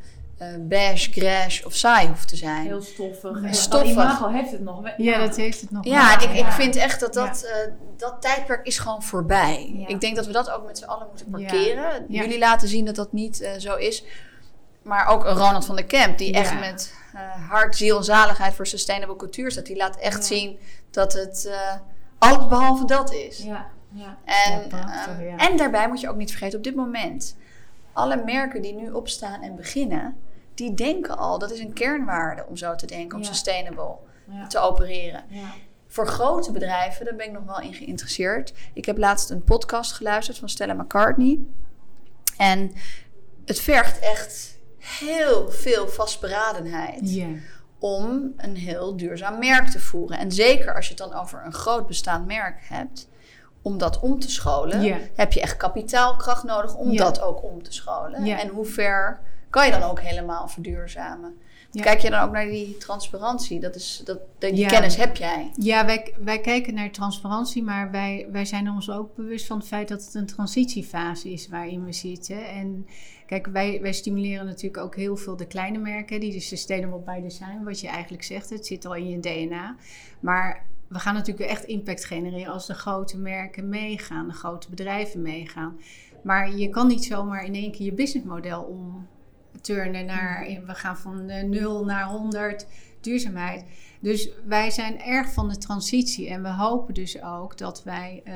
eh 0.51 0.57
beige, 0.59 1.11
grash 1.11 1.63
of 1.63 1.75
saai 1.75 2.07
hoeft 2.07 2.27
te 2.27 2.35
zijn. 2.35 2.65
Heel 2.65 2.81
stoffig. 2.81 3.41
Ja. 3.41 3.47
En 3.47 3.53
Stoffig. 3.53 3.89
Imago 3.91 4.27
heeft 4.29 4.51
het 4.51 4.61
nog. 4.63 4.81
Ja, 4.97 5.19
dat 5.19 5.35
heeft 5.35 5.61
het 5.61 5.71
nog 5.71 5.85
Ja, 5.85 6.19
ik, 6.21 6.29
ik 6.33 6.45
vind 6.51 6.75
echt 6.75 6.99
dat 6.99 7.13
dat, 7.13 7.43
eh, 7.43 7.71
dat 7.97 8.15
tijdperk 8.21 8.65
is 8.65 8.79
gewoon 8.79 9.03
voorbij. 9.03 9.71
Ja. 9.73 9.87
Ik 9.87 10.01
denk 10.01 10.15
dat 10.15 10.25
we 10.25 10.31
dat 10.31 10.49
ook 10.51 10.65
met 10.65 10.77
z'n 10.77 10.83
allen 10.85 11.07
moeten 11.07 11.29
parkeren. 11.29 11.83
Ja. 12.07 12.21
Jullie 12.21 12.39
laten 12.39 12.67
zien 12.67 12.85
dat 12.85 12.95
dat 12.95 13.13
niet 13.13 13.41
eh, 13.41 13.51
zo 13.57 13.75
is. 13.75 14.03
Maar 14.81 15.07
ook 15.07 15.23
Ronald 15.23 15.65
van 15.65 15.75
der 15.75 15.85
Kemp, 15.85 16.17
die 16.17 16.33
Ja. 16.33 16.39
echt 16.39 16.59
met 16.59 16.93
eh, 17.13 17.49
hart, 17.49 17.75
ziel 17.75 17.97
en 17.97 18.03
zaligheid 18.03 18.53
voor 18.53 18.67
sustainable 18.67 19.15
cultuur 19.15 19.51
staat. 19.51 19.65
Die 19.65 19.75
laat 19.75 19.95
echt 19.97 20.17
Ja. 20.29 20.35
zien 20.35 20.57
dat 20.91 21.13
het 21.13 21.45
eh, 21.45 21.73
alles 22.17 22.47
behalve 22.47 22.85
dat 22.85 23.13
is. 23.13 23.37
Ja, 23.37 23.65
ja. 23.91 24.17
En, 24.25 24.51
Ja, 24.51 24.67
prachtig, 24.67 25.19
ja. 25.19 25.37
en 25.49 25.57
daarbij 25.57 25.87
moet 25.87 25.99
je 26.01 26.09
ook 26.09 26.15
niet 26.15 26.29
vergeten, 26.29 26.57
op 26.57 26.63
dit 26.63 26.75
moment, 26.75 27.35
alle 27.93 28.21
merken 28.25 28.61
die 28.61 28.73
nu 28.73 28.91
opstaan 28.91 29.41
en 29.41 29.55
beginnen, 29.55 30.15
die 30.55 30.73
denken 30.73 31.17
al, 31.17 31.39
dat 31.39 31.51
is 31.51 31.59
een 31.59 31.73
kernwaarde 31.73 32.45
om 32.47 32.57
zo 32.57 32.75
te 32.75 32.85
denken, 32.85 33.17
om 33.17 33.23
sustainable 33.23 33.95
te 34.47 34.59
opereren. 34.59 35.23
ja. 35.29 35.53
Voor 35.87 36.07
grote 36.07 36.51
bedrijven, 36.51 37.05
daar 37.05 37.15
ben 37.15 37.25
ik 37.25 37.31
nog 37.31 37.43
wel 37.45 37.59
in 37.59 37.73
geïnteresseerd. 37.73 38.53
Ik 38.73 38.85
heb 38.85 38.97
laatst 38.97 39.29
een 39.29 39.43
podcast 39.43 39.91
geluisterd 39.93 40.37
van 40.37 40.49
Stella 40.49 40.73
McCartney. 40.73 41.39
En 42.37 42.71
het 43.45 43.59
vergt 43.59 43.99
echt 43.99 44.57
heel 44.77 45.51
veel 45.51 45.87
vastberadenheid 45.87 47.01
om 47.79 48.33
een 48.37 48.55
heel 48.55 48.97
duurzaam 48.97 49.39
merk 49.39 49.67
te 49.69 49.79
voeren. 49.79 50.17
En 50.17 50.31
zeker 50.31 50.75
als 50.75 50.87
je 50.87 50.93
het 50.93 51.09
dan 51.09 51.13
over 51.21 51.41
een 51.45 51.53
groot 51.53 51.87
bestaand 51.87 52.25
merk 52.27 52.59
hebt, 52.61 53.07
om 53.61 53.77
dat 53.77 53.99
om 53.99 54.19
te 54.19 54.31
scholen, 54.31 54.81
heb 55.15 55.31
je 55.31 55.41
echt 55.41 55.57
kapitaalkracht 55.57 56.43
nodig 56.43 56.75
om 56.75 56.95
dat 56.97 57.21
ook 57.21 57.43
om 57.43 57.63
te 57.63 57.73
scholen. 57.73 58.23
En 58.39 58.47
hoe 58.47 58.65
ver 58.65 59.19
kan 59.53 59.65
je 59.65 59.71
dan 59.71 59.83
ook 59.83 59.99
helemaal 59.99 60.47
verduurzamen? 60.47 61.37
Ja. 61.71 61.81
Kijk 61.81 61.99
je 61.99 62.09
dan 62.09 62.21
ook 62.21 62.31
naar 62.31 62.45
die 62.45 62.77
transparantie? 62.77 63.59
Dat 63.59 63.75
is, 63.75 64.01
dat, 64.05 64.19
dat, 64.37 64.49
die 64.49 64.59
Ja. 64.59 64.67
kennis 64.67 64.95
heb 64.95 65.15
jij. 65.15 65.51
Ja, 65.55 65.85
wij, 65.85 66.13
wij 66.23 66.39
kijken 66.39 66.73
naar 66.73 66.91
transparantie, 66.91 67.63
maar 67.63 67.91
wij, 67.91 68.27
wij 68.31 68.45
zijn 68.45 68.69
ons 68.69 68.89
ook 68.89 69.15
bewust 69.15 69.45
van 69.45 69.57
het 69.57 69.67
feit 69.67 69.87
dat 69.87 70.05
het 70.05 70.13
een 70.13 70.25
transitiefase 70.25 71.31
is 71.31 71.47
waarin 71.47 71.85
we 71.85 71.93
zitten. 71.93 72.45
En 72.47 72.87
kijk, 73.25 73.47
wij, 73.47 73.81
wij 73.81 73.93
stimuleren 73.93 74.45
natuurlijk 74.45 74.83
ook 74.83 74.95
heel 74.95 75.17
veel 75.17 75.35
de 75.35 75.47
kleine 75.47 75.77
merken, 75.77 76.19
die 76.19 76.31
de 76.31 76.39
sustainable 76.39 76.99
by 76.99 77.21
design, 77.21 77.63
wat 77.63 77.79
je 77.79 77.87
eigenlijk 77.87 78.23
zegt, 78.23 78.49
het 78.49 78.65
zit 78.65 78.85
al 78.85 78.95
in 78.95 79.09
je 79.09 79.19
DNA. 79.19 79.75
Maar 80.19 80.65
we 80.87 80.99
gaan 80.99 81.13
natuurlijk 81.13 81.49
echt 81.49 81.63
impact 81.63 82.05
genereren 82.05 82.53
als 82.53 82.67
de 82.67 82.73
grote 82.73 83.17
merken 83.17 83.69
meegaan, 83.69 84.27
de 84.27 84.33
grote 84.33 84.69
bedrijven 84.69 85.21
meegaan. 85.21 85.79
Maar 86.23 86.55
je 86.55 86.69
kan 86.69 86.87
niet 86.87 87.05
zomaar 87.05 87.45
in 87.45 87.55
één 87.55 87.71
keer 87.71 87.85
je 87.85 87.93
businessmodel 87.93 88.61
omturnen 89.53 90.05
naar, 90.05 90.45
we 90.65 90.73
gaan 90.73 90.97
van 90.97 91.29
eh, 91.29 91.43
0 91.43 91.85
naar 91.85 92.05
100 92.05 92.65
duurzaamheid. 93.01 93.65
Dus 93.99 94.29
wij 94.45 94.71
zijn 94.71 95.01
erg 95.01 95.33
van 95.33 95.49
de 95.49 95.57
transitie 95.57 96.29
en 96.29 96.41
we 96.41 96.49
hopen 96.49 96.93
dus 96.93 97.21
ook 97.21 97.57
dat 97.57 97.83
wij 97.83 98.21
eh, 98.23 98.33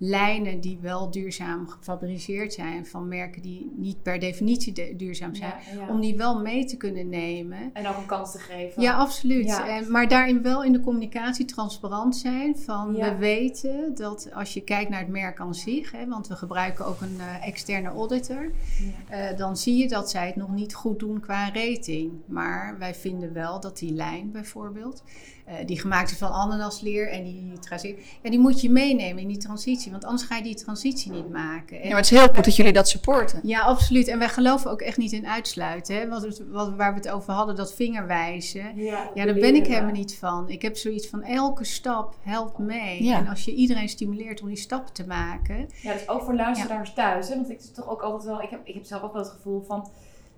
lijnen 0.00 0.60
die 0.60 0.78
wel 0.80 1.10
duurzaam 1.10 1.68
gefabriceerd 1.68 2.52
zijn, 2.52 2.86
van 2.86 3.08
merken 3.08 3.42
die 3.42 3.72
niet 3.76 4.02
per 4.02 4.18
definitie 4.18 4.72
de- 4.72 4.94
duurzaam 4.96 5.34
zijn, 5.34 5.52
Ja, 5.74 5.80
ja. 5.80 5.88
om 5.88 6.00
die 6.00 6.16
wel 6.16 6.40
mee 6.40 6.64
te 6.64 6.76
kunnen 6.76 7.08
nemen. 7.08 7.70
En 7.72 7.86
ook 7.88 7.96
een 7.96 8.06
kans 8.06 8.32
te 8.32 8.38
geven. 8.38 8.82
Ja, 8.82 8.94
absoluut. 8.96 9.46
Ja. 9.46 9.68
En, 9.68 9.90
maar 9.90 10.08
daarin 10.08 10.42
wel 10.42 10.64
in 10.64 10.72
de 10.72 10.80
communicatie 10.80 11.44
transparant 11.44 12.16
zijn. 12.16 12.58
Van 12.58 12.94
we 12.94 13.16
weten 13.16 13.94
dat 13.94 14.28
als 14.34 14.54
je 14.54 14.60
kijkt 14.60 14.90
naar 14.90 15.00
het 15.00 15.08
merk 15.08 15.40
aan 15.40 15.54
zich, 15.54 15.92
hè, 15.92 16.06
want 16.08 16.26
we 16.28 16.34
gebruiken 16.36 16.86
ook 16.86 17.00
een 17.00 17.16
eh, 17.20 17.46
externe 17.46 17.88
auditor, 17.88 18.50
eh, 19.08 19.36
dan 19.36 19.56
zie 19.56 19.76
je 19.76 19.88
dat 19.88 20.10
zij 20.10 20.26
het 20.26 20.36
nog 20.36 20.50
niet 20.54 20.74
goed 20.74 20.98
doen 20.98 21.20
qua 21.20 21.50
rating. 21.52 22.12
Maar 22.26 22.76
wij 22.78 22.94
vinden 22.94 23.32
wel 23.32 23.60
dat 23.60 23.78
die 23.78 23.92
lijn 23.92 24.30
bijvoorbeeld, 24.32 25.02
eh, 25.48 25.66
die 25.66 25.80
gemaakt 25.80 26.10
is 26.10 26.18
van 26.18 26.30
ananasleer 26.30 27.08
en 27.10 27.24
die 27.24 27.58
traceer, 27.58 27.94
ja, 28.22 28.30
die 28.30 28.38
moet 28.38 28.60
je 28.60 28.70
meenemen 28.70 29.22
in 29.22 29.28
die 29.28 29.36
transitie, 29.36 29.90
want 29.90 30.04
anders 30.04 30.22
ga 30.24 30.36
je 30.36 30.42
die 30.42 30.54
transitie 30.54 31.12
niet 31.12 31.28
maken. 31.30 31.76
En- 31.76 31.82
Ja, 31.82 31.88
maar 31.88 31.96
het 32.02 32.10
is 32.12 32.18
heel 32.18 32.28
goed 32.34 32.44
dat 32.44 32.56
jullie 32.56 32.72
dat 32.72 32.88
supporten. 32.88 33.40
ja, 33.42 33.60
absoluut. 33.60 34.08
En 34.08 34.18
wij 34.18 34.28
geloven 34.28 34.70
ook 34.70 34.80
echt 34.80 34.96
niet 34.96 35.12
in 35.12 35.26
uitsluiten. 35.26 35.96
Hè? 35.96 36.08
Wat, 36.08 36.22
het- 36.22 36.42
wat, 36.50 36.74
waar 36.76 36.92
we 36.92 36.98
het 36.98 37.08
over 37.10 37.32
hadden, 37.32 37.56
dat 37.56 37.74
vingerwijzen. 37.74 38.76
Ja, 38.76 39.10
Ja, 39.14 39.24
daar 39.24 39.34
ben 39.34 39.54
ik 39.54 39.66
helemaal 39.66 39.92
niet 39.92 40.16
van. 40.18 40.48
Ik 40.48 40.62
heb 40.62 40.76
zoiets 40.76 41.06
van 41.08 41.22
elke 41.22 41.64
stap 41.64 42.14
helpt 42.22 42.58
mee. 42.58 43.04
Ja. 43.04 43.16
En 43.18 43.26
als 43.28 43.44
je 43.44 43.54
iedereen 43.54 43.88
stimuleert 43.88 44.40
om 44.42 44.48
die 44.48 44.56
stappen 44.56 44.92
te 44.94 45.06
maken. 45.06 45.68
Ja, 45.82 45.92
dus 45.92 46.08
ook 46.08 46.22
voor 46.22 46.34
luisteraars 46.34 46.92
thuis. 46.94 47.28
Hè? 47.28 47.34
Want 47.34 47.50
ik 47.50 47.60
toch 47.60 47.88
ook 47.88 48.00
altijd 48.02 48.24
wel, 48.24 48.42
ik 48.42 48.50
heb, 48.50 48.60
ik 48.64 48.74
heb 48.74 48.84
zelf 48.84 49.02
ook 49.02 49.12
wel 49.12 49.22
het 49.22 49.30
gevoel 49.30 49.60
van, 49.62 49.88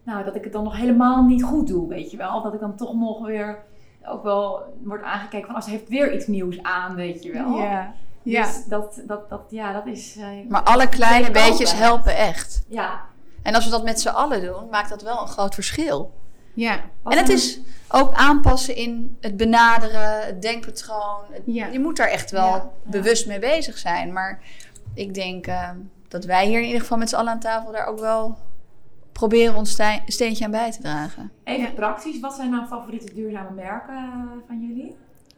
nou, 0.04 0.24
dat 0.24 0.34
ik 0.36 0.44
het 0.44 0.52
dan 0.52 0.64
nog 0.64 0.76
helemaal 0.76 1.24
niet 1.24 1.42
goed 1.42 1.66
doe, 1.66 1.88
weet 1.88 2.10
je 2.10 2.16
wel. 2.16 2.36
Of 2.36 2.42
dat 2.42 2.54
ik 2.54 2.60
dan 2.60 2.76
toch 2.76 2.94
nog 2.94 3.26
weer 3.26 3.58
ook 4.04 4.22
wel 4.22 4.62
wordt 4.84 5.04
aangekeken 5.04 5.46
van, 5.46 5.54
als 5.54 5.64
ze 5.64 5.70
heeft 5.70 5.88
weer 5.88 6.14
iets 6.14 6.26
nieuws 6.26 6.62
aan, 6.62 6.94
weet 6.94 7.22
je 7.22 7.32
wel. 7.32 7.56
Ja. 7.58 7.92
Dus 8.22 8.32
Ja. 8.32 8.48
dat, 8.68 9.00
dat, 9.06 9.28
dat, 9.30 9.40
ja, 9.50 9.72
dat 9.72 9.86
is, 9.86 10.16
eh, 10.16 10.26
Maar 10.48 10.62
alle 10.62 10.88
kleine 10.88 11.30
beetjes 11.30 11.72
helpen 11.74 12.16
echt. 12.16 12.62
ja. 12.68 13.00
En 13.42 13.54
als 13.54 13.64
we 13.64 13.70
dat 13.70 13.84
met 13.84 14.00
z'n 14.00 14.08
allen 14.08 14.40
doen, 14.42 14.68
maakt 14.70 14.88
dat 14.88 15.02
wel 15.02 15.20
een 15.20 15.28
groot 15.28 15.54
verschil. 15.54 16.12
ja. 16.54 16.80
Wat 17.02 17.12
en 17.12 17.18
het 17.18 17.28
is 17.28 17.60
ook 17.88 18.12
aanpassen 18.12 18.76
in 18.76 19.16
het 19.20 19.36
benaderen, 19.36 20.26
het 20.26 20.42
denkpatroon. 20.42 21.20
Het- 21.30 21.42
Ja. 21.46 21.66
Je 21.66 21.80
moet 21.80 21.96
daar 21.96 22.08
echt 22.08 22.30
wel 22.30 22.46
Ja, 22.46 22.54
ja. 22.54 22.70
bewust 22.84 23.26
mee 23.26 23.38
bezig 23.38 23.78
zijn. 23.78 24.12
Maar 24.12 24.40
ik 24.94 25.14
denk 25.14 25.46
eh, 25.46 25.68
dat 26.08 26.24
wij 26.24 26.46
hier 26.46 26.58
in 26.60 26.66
ieder 26.66 26.80
geval 26.80 26.98
met 26.98 27.08
z'n 27.08 27.16
allen 27.16 27.32
aan 27.32 27.40
tafel 27.40 27.72
daar 27.72 27.86
ook 27.86 27.98
wel 28.00 28.36
proberen 29.12 29.54
ons 29.54 29.78
steentje 30.06 30.44
aan 30.44 30.50
bij 30.50 30.70
te 30.70 30.80
dragen. 30.80 31.30
Even 31.44 31.62
Ja. 31.62 31.70
praktisch, 31.70 32.20
wat 32.20 32.34
zijn 32.34 32.50
nou 32.50 32.66
favoriete 32.66 33.14
duurzame 33.14 33.50
merken 33.54 33.94
eh, 33.94 34.22
van 34.46 34.60
jullie? 34.66 34.94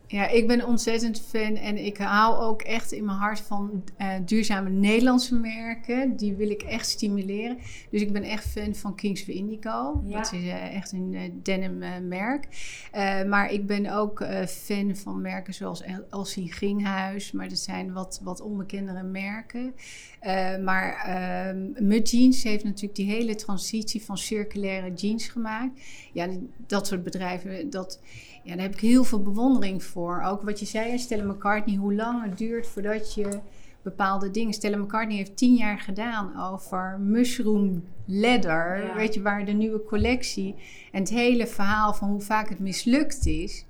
Ja, 0.06 0.28
ik 0.28 0.46
ben 0.46 0.66
ontzettend 0.66 1.20
fan 1.20 1.56
en 1.56 1.84
ik 1.84 1.96
hou 1.98 2.36
ook 2.44 2.62
echt 2.62 2.92
in 2.92 3.04
mijn 3.04 3.18
hart 3.18 3.40
van 3.40 3.84
eh, 3.96 4.08
duurzame 4.24 4.70
Nederlandse 4.70 5.34
merken. 5.34 6.16
Die 6.16 6.34
wil 6.34 6.50
ik 6.50 6.62
echt 6.62 6.88
stimuleren. 6.88 7.58
Dus 7.90 8.00
ik 8.00 8.12
ben 8.12 8.22
echt 8.22 8.46
fan 8.46 8.74
van 8.74 8.94
Kings 8.94 9.20
of 9.22 9.28
Indigo. 9.28 10.02
Ja. 10.06 10.16
Dat 10.16 10.32
is 10.32 10.46
eh, 10.46 10.76
echt 10.76 10.92
een 10.92 11.40
denim 11.42 11.78
merk. 12.08 12.46
Eh, 12.90 13.22
maar 13.24 13.50
ik 13.52 13.66
ben 13.66 13.86
ook 13.94 14.20
eh, 14.20 14.46
fan 14.46 14.96
van 14.96 15.20
merken 15.20 15.54
zoals 15.54 15.82
El- 15.82 16.04
Elsie 16.10 16.52
Ginghuis. 16.52 17.32
Maar 17.32 17.48
dat 17.48 17.58
zijn 17.58 17.92
wat, 17.92 18.20
wat 18.22 18.40
onbekendere 18.40 19.02
merken. 19.02 19.74
Eh, 20.22 20.58
maar 20.58 20.94
ehm 21.04 21.86
Mud 21.86 22.10
Jeans 22.10 22.42
heeft 22.42 22.64
natuurlijk 22.64 22.94
die 22.94 23.10
hele 23.10 23.34
transitie 23.34 24.04
van 24.04 24.18
circulaire 24.18 24.92
jeans 24.94 25.28
gemaakt. 25.28 25.80
Ja, 26.12 26.28
dat 26.66 26.86
soort 26.86 27.02
bedrijven, 27.02 27.70
dat, 27.70 28.00
ja, 28.42 28.54
daar 28.54 28.64
heb 28.64 28.74
ik 28.74 28.80
heel 28.80 29.04
veel 29.04 29.22
bewondering 29.22 29.82
voor. 29.82 30.22
Ook 30.22 30.42
wat 30.42 30.60
je 30.60 30.66
zei, 30.66 30.98
Stella 30.98 31.32
McCartney, 31.32 31.76
hoe 31.76 31.94
lang 31.94 32.22
het 32.22 32.38
duurt 32.38 32.66
voordat 32.66 33.14
je 33.14 33.40
bepaalde 33.82 34.30
dingen... 34.30 34.52
Stella 34.52 34.76
McCartney 34.76 35.16
heeft 35.16 35.36
tien 35.36 35.54
jaar 35.54 35.78
gedaan 35.78 36.52
over 36.52 36.98
mushroom 37.00 37.84
leather. 38.06 38.84
Ja. 38.84 38.94
Weet 38.94 39.14
je, 39.14 39.22
waar 39.22 39.44
de 39.44 39.52
nieuwe 39.52 39.84
collectie... 39.84 40.54
En 40.92 41.00
het 41.00 41.10
hele 41.10 41.46
verhaal 41.46 41.94
van 41.94 42.08
hoe 42.08 42.20
vaak 42.20 42.48
het 42.48 42.58
mislukt 42.58 43.26
is... 43.26 43.64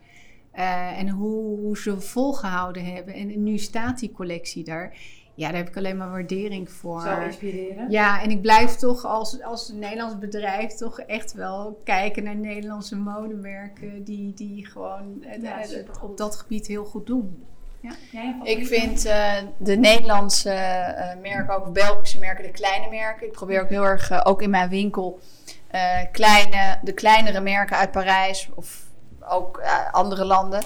Eh, 0.51 0.99
en 0.99 1.09
hoe, 1.09 1.59
hoe 1.59 1.79
ze 1.79 2.01
volgehouden 2.01 2.85
hebben. 2.85 3.15
En 3.15 3.43
nu 3.43 3.59
staat 3.59 3.99
die 3.99 4.13
collectie 4.13 4.65
daar. 4.65 4.97
Ja, 5.35 5.49
daar 5.49 5.57
heb 5.57 5.69
ik 5.69 5.77
alleen 5.77 5.97
maar 5.97 6.11
waardering 6.11 6.71
voor. 6.71 7.01
Zo 7.01 7.21
inspireren. 7.21 7.91
Ja, 7.91 8.23
en 8.23 8.31
ik 8.31 8.43
blijf 8.43 8.75
toch 8.75 9.05
als, 9.05 9.43
als 9.43 9.69
Nederlands 9.69 10.19
bedrijf 10.19 10.73
toch 10.73 11.01
echt 11.01 11.33
wel 11.33 11.81
kijken 11.85 12.23
naar 12.23 12.37
Nederlandse 12.37 12.97
modemerken 12.97 14.05
die, 14.05 14.35
die 14.35 14.67
gewoon 14.67 15.23
eh, 15.25 15.43
Ja, 15.43 15.63
eh, 15.63 16.03
op 16.03 16.17
dat 16.17 16.37
gebied 16.37 16.67
heel 16.67 16.85
goed 16.85 17.07
doen. 17.07 17.45
Jij 18.11 18.35
een 18.41 18.47
Ik 18.47 18.67
vind 18.67 19.05
eh, 19.05 19.33
de 19.57 19.77
Nederlandse 19.77 20.51
eh, 20.51 21.21
merken, 21.21 21.55
ook 21.55 21.73
Belgische 21.73 22.19
merken, 22.19 22.45
de 22.45 22.51
kleine 22.51 22.89
merken. 22.91 23.27
Ik 23.27 23.33
probeer 23.33 23.63
ook 23.63 23.69
heel 23.69 23.85
erg, 23.85 24.25
ook 24.25 24.43
in 24.43 24.51
mijn 24.51 24.69
winkel, 24.69 25.21
eh, 25.69 25.99
kleine, 26.13 26.79
de 26.83 26.93
kleinere 26.93 27.41
merken 27.41 27.77
uit 27.77 27.91
Parijs 27.91 28.49
of 28.55 28.81
ook 29.29 29.63
andere 29.91 30.25
landen 30.25 30.63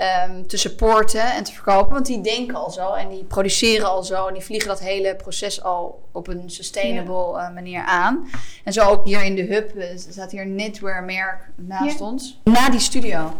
ehm, 0.00 0.42
te 0.46 0.56
supporten 0.56 1.32
en 1.32 1.44
te 1.44 1.52
verkopen. 1.52 1.92
Want 1.92 2.06
die 2.06 2.20
denken 2.20 2.54
al 2.54 2.70
zo 2.70 2.92
en 2.92 3.08
die 3.08 3.24
produceren 3.24 3.88
al 3.88 4.02
zo 4.02 4.26
en 4.26 4.34
die 4.34 4.42
vliegen 4.42 4.68
dat 4.68 4.80
hele 4.80 5.16
proces 5.16 5.62
al 5.62 6.02
op 6.12 6.28
een 6.28 6.50
sustainable 6.50 7.38
eh, 7.38 7.54
manier 7.54 7.82
aan. 7.84 8.30
En 8.64 8.72
zo 8.72 8.88
ook 8.88 9.04
hier 9.04 9.24
in 9.24 9.34
de 9.34 9.42
hub, 9.42 9.76
eh, 9.76 9.86
staat 9.96 10.30
hier 10.30 10.42
een 10.42 10.56
knitwear 10.56 11.02
merk 11.04 11.48
naast 11.56 11.98
Ja. 11.98 12.04
ons. 12.04 12.40
Na 12.44 12.70
die 12.70 12.80
studio. 12.80 13.32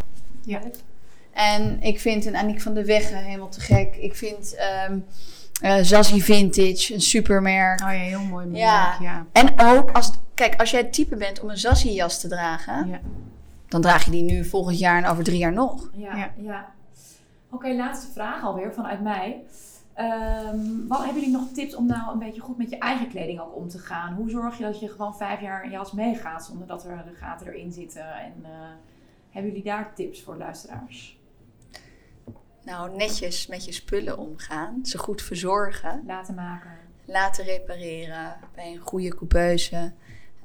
Ja. 0.44 0.60
En 1.32 1.82
ik 1.82 2.00
vind 2.00 2.26
een 2.26 2.36
Aniek 2.36 2.60
van 2.60 2.74
de 2.74 2.84
Wegge 2.84 3.14
helemaal 3.16 3.48
te 3.48 3.60
gek. 3.60 3.96
Ik 3.96 4.14
vind 4.14 4.56
Zazie 5.82 6.24
Vintage 6.24 6.94
een 6.94 7.00
supermerk. 7.00 7.80
Oh 7.80 7.86
ja, 7.86 7.98
heel 7.98 8.20
mooi 8.20 8.46
merk. 8.46 8.62
Ja. 8.62 8.96
Ja. 9.00 9.26
En 9.32 9.48
ook, 9.60 9.90
als, 9.90 10.10
kijk, 10.34 10.60
als 10.60 10.70
jij 10.70 10.80
het 10.80 10.92
type 10.92 11.16
bent 11.16 11.40
om 11.40 11.50
een 11.50 11.58
Zazie 11.58 11.92
jas 11.92 12.20
te 12.20 12.28
dragen, 12.28 12.88
Ja. 12.88 13.00
Dan 13.70 13.80
draag 13.80 14.04
je 14.04 14.10
die 14.10 14.22
nu 14.22 14.44
volgend 14.44 14.78
jaar 14.78 15.02
en 15.02 15.10
over 15.10 15.24
drie 15.24 15.38
jaar 15.38 15.52
nog. 15.52 15.90
Ja, 15.92 16.16
Ja. 16.16 16.32
ja. 16.36 16.72
Oké, 17.50 17.68
laatste 17.72 18.12
vraag 18.12 18.42
alweer 18.42 18.72
vanuit 18.74 19.00
mij. 19.02 19.42
Ehm, 19.94 20.86
wat 20.88 21.04
hebben 21.04 21.22
jullie 21.22 21.38
nog 21.38 21.48
tips 21.52 21.74
om 21.74 21.86
nou 21.86 22.12
een 22.12 22.18
beetje 22.18 22.40
goed 22.40 22.58
met 22.58 22.70
je 22.70 22.78
eigen 22.78 23.08
kleding 23.08 23.40
ook 23.40 23.56
om 23.56 23.68
te 23.68 23.78
gaan? 23.78 24.14
Hoe 24.14 24.30
zorg 24.30 24.58
je 24.58 24.64
dat 24.64 24.80
je 24.80 24.88
gewoon 24.88 25.16
vijf 25.16 25.40
jaar 25.40 25.64
een 25.64 25.70
jas 25.70 25.92
meegaat 25.92 26.44
zonder 26.44 26.66
dat 26.66 26.84
er 26.84 27.04
de 27.04 27.14
gaten 27.14 27.46
erin 27.46 27.72
zitten? 27.72 28.14
En 28.14 28.32
eh, 28.42 28.50
hebben 29.30 29.50
jullie 29.50 29.66
daar 29.66 29.94
tips 29.94 30.22
voor 30.22 30.36
luisteraars? 30.36 31.18
Nou, 32.64 32.96
netjes 32.96 33.46
met 33.46 33.64
je 33.64 33.72
spullen 33.72 34.18
omgaan. 34.18 34.78
Ze 34.82 34.98
goed 34.98 35.22
verzorgen. 35.22 36.02
Laten 36.06 36.34
maken. 36.34 36.70
Laten 37.04 37.44
repareren 37.44 38.36
bij 38.54 38.72
een 38.72 38.78
goede 38.78 39.14
coupeuse. 39.14 39.92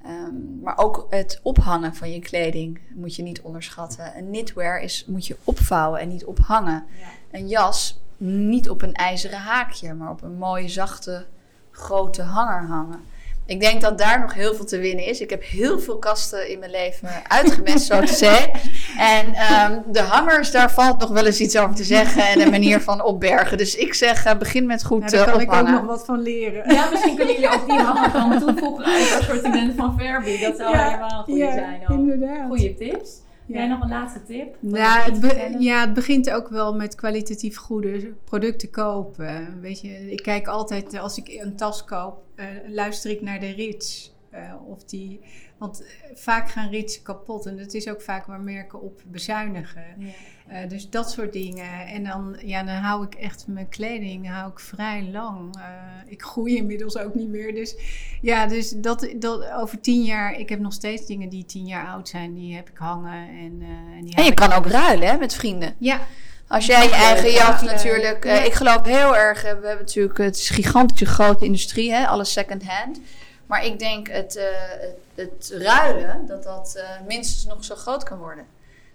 Ehm, 0.05 0.61
maar 0.61 0.77
ook 0.77 1.07
het 1.09 1.39
ophangen 1.43 1.95
van 1.95 2.11
je 2.11 2.19
kleding 2.19 2.79
moet 2.93 3.15
je 3.15 3.23
niet 3.23 3.41
onderschatten. 3.41 4.17
Een 4.17 4.25
knitwear 4.25 4.79
is, 4.79 5.05
moet 5.07 5.27
je 5.27 5.37
opvouwen 5.43 5.99
en 5.99 6.07
niet 6.07 6.25
ophangen. 6.25 6.85
Ja. 6.99 7.37
een 7.39 7.47
jas 7.47 7.99
niet 8.17 8.69
op 8.69 8.81
een 8.81 8.93
ijzeren 8.93 9.39
haakje, 9.39 9.93
maar 9.93 10.09
op 10.09 10.21
een 10.21 10.37
mooie, 10.37 10.69
zachte, 10.69 11.25
grote 11.71 12.21
hanger 12.21 12.67
hangen. 12.67 12.99
Ik 13.47 13.59
denk 13.59 13.81
dat 13.81 13.97
daar 13.97 14.19
nog 14.19 14.33
heel 14.33 14.55
veel 14.55 14.65
te 14.65 14.77
winnen 14.77 15.05
is. 15.05 15.21
Ik 15.21 15.29
heb 15.29 15.43
heel 15.43 15.79
veel 15.79 15.97
kasten 15.97 16.49
in 16.49 16.59
mijn 16.59 16.71
leven 16.71 17.09
uitgemest, 17.27 17.85
zo 17.85 17.99
te 17.99 18.13
zeggen. 18.13 18.51
En 18.97 19.33
ehm, 19.33 19.79
de 19.91 19.99
hangers, 19.99 20.51
daar 20.51 20.71
valt 20.71 20.99
nog 20.99 21.09
wel 21.09 21.25
eens 21.25 21.39
iets 21.39 21.57
over 21.57 21.75
te 21.75 21.83
zeggen 21.83 22.27
en 22.27 22.41
een 22.41 22.49
manier 22.49 22.81
van 22.81 23.03
opbergen. 23.03 23.57
Dus 23.57 23.75
ik 23.75 23.93
zeg, 23.93 24.25
eh, 24.25 24.37
begin 24.37 24.65
met 24.65 24.83
goed 24.85 24.99
Nou, 24.99 25.11
eh 25.11 25.19
daar 25.19 25.31
kan 25.31 25.41
ik 25.41 25.53
ook 25.53 25.69
nog 25.69 25.85
wat 25.85 26.05
van 26.05 26.21
leren. 26.21 26.73
Ja, 26.73 26.89
misschien 26.91 27.15
kunnen 27.15 27.33
jullie 27.33 27.49
ook 27.53 27.65
die 27.69 27.79
hanger 27.79 28.11
dan 28.11 28.39
toevoegen 28.39 28.85
aan 28.93 28.99
het 29.01 29.17
assortiment 29.19 29.73
van 29.75 29.97
Verbi. 29.97 30.39
Dat 30.39 30.57
zou 30.57 30.75
Ja, 30.75 30.83
helemaal 30.83 31.23
goed 31.23 31.37
ja, 31.37 31.51
zijn. 31.51 31.81
Ook. 31.83 31.97
inderdaad. 31.97 32.47
Goeie 32.47 32.73
tips. 32.75 33.09
Ja. 33.45 33.55
Jij 33.57 33.67
nog 33.67 33.81
een 33.81 33.89
laatste 33.89 34.23
tip? 34.23 34.55
Wat 34.59 34.77
Ja 34.77 35.01
het, 35.03 35.19
be- 35.19 35.55
ja, 35.59 35.79
het 35.81 35.93
begint 35.93 36.29
ook 36.31 36.49
wel 36.49 36.75
met 36.75 36.95
kwalitatief 36.95 37.57
goede 37.57 38.13
producten 38.23 38.69
kopen. 38.69 39.61
Weet 39.61 39.81
je, 39.81 40.11
ik 40.11 40.23
kijk 40.23 40.47
altijd, 40.47 40.97
als 40.99 41.17
ik 41.17 41.27
een 41.43 41.55
tas 41.55 41.83
koop, 41.83 42.23
eh, 42.35 42.45
luister 42.67 43.11
ik 43.11 43.21
naar 43.21 43.39
de 43.39 43.51
rits. 43.51 44.14
Eh, 44.35 44.53
of 44.67 44.83
die, 44.83 45.19
want 45.57 45.81
eh, 45.83 45.87
vaak 46.15 46.49
gaan 46.49 46.69
ritsen 46.69 47.01
kapot 47.03 47.45
en 47.45 47.57
dat 47.57 47.73
is 47.73 47.89
ook 47.89 48.01
vaak 48.01 48.25
waar 48.25 48.39
merken 48.41 48.81
op 48.81 49.01
bezuinigen. 49.05 49.83
Ja. 49.97 50.07
Eh, 50.47 50.69
dus 50.69 50.89
dat 50.89 51.11
soort 51.11 51.33
dingen. 51.33 51.87
En 51.87 52.03
dan, 52.03 52.37
ja, 52.45 52.63
dan 52.63 52.75
hou 52.75 53.05
ik 53.05 53.15
echt 53.15 53.47
mijn 53.47 53.69
kleding 53.69 54.29
hou 54.29 54.51
ik 54.51 54.59
vrij 54.59 55.03
lang. 55.11 55.55
Eh, 55.57 55.63
ik 56.11 56.21
groei 56.21 56.55
inmiddels 56.55 56.97
ook 56.97 57.15
niet 57.15 57.29
meer. 57.29 57.53
Dus 57.53 57.75
ja, 58.21 58.45
dus 58.47 58.69
dat, 58.69 59.13
dat 59.19 59.51
over 59.51 59.79
tien 59.79 60.03
jaar. 60.03 60.39
Ik 60.39 60.49
heb 60.49 60.59
nog 60.59 60.73
steeds 60.73 61.05
dingen 61.05 61.29
die 61.29 61.45
tien 61.45 61.65
jaar 61.65 61.87
oud 61.87 62.09
zijn. 62.09 62.33
Die 62.33 62.55
heb 62.55 62.69
ik 62.69 62.77
hangen. 62.77 63.27
En, 63.29 63.57
eh, 63.61 63.97
en, 63.97 64.01
die 64.05 64.15
En 64.15 64.23
je 64.23 64.29
ik- 64.29 64.35
kan 64.35 64.51
ook 64.51 64.65
ruilen 64.67 65.07
hè, 65.07 65.17
met 65.17 65.33
vrienden. 65.35 65.75
Ja, 65.77 65.99
Als 66.47 66.65
jij 66.65 66.83
je 66.83 66.91
eigen 66.93 67.31
ja, 67.31 67.47
jas 67.47 67.61
ja. 67.61 67.65
natuurlijk. 67.71 68.25
eh, 68.25 68.35
Ja. 68.35 68.43
ik 68.43 68.53
geloof 68.53 68.83
heel 68.85 69.15
erg. 69.15 69.41
we 69.41 69.47
hebben 69.47 69.77
natuurlijk. 69.77 70.17
Het 70.17 70.35
is 70.35 70.49
een 70.49 70.55
gigantische 70.55 71.05
grote 71.05 71.45
industrie, 71.45 71.91
hè, 71.93 72.07
alles 72.07 72.31
second 72.31 72.63
hand. 72.65 72.99
Maar 73.45 73.65
ik 73.65 73.79
denk 73.79 74.07
het, 74.07 74.35
eh, 74.35 74.45
het, 74.79 74.97
het 75.15 75.61
ruilen, 75.61 76.25
dat 76.25 76.43
dat 76.43 76.75
eh, 76.75 77.05
minstens 77.07 77.45
nog 77.45 77.63
zo 77.63 77.75
groot 77.75 78.03
kan 78.03 78.17
worden. 78.17 78.45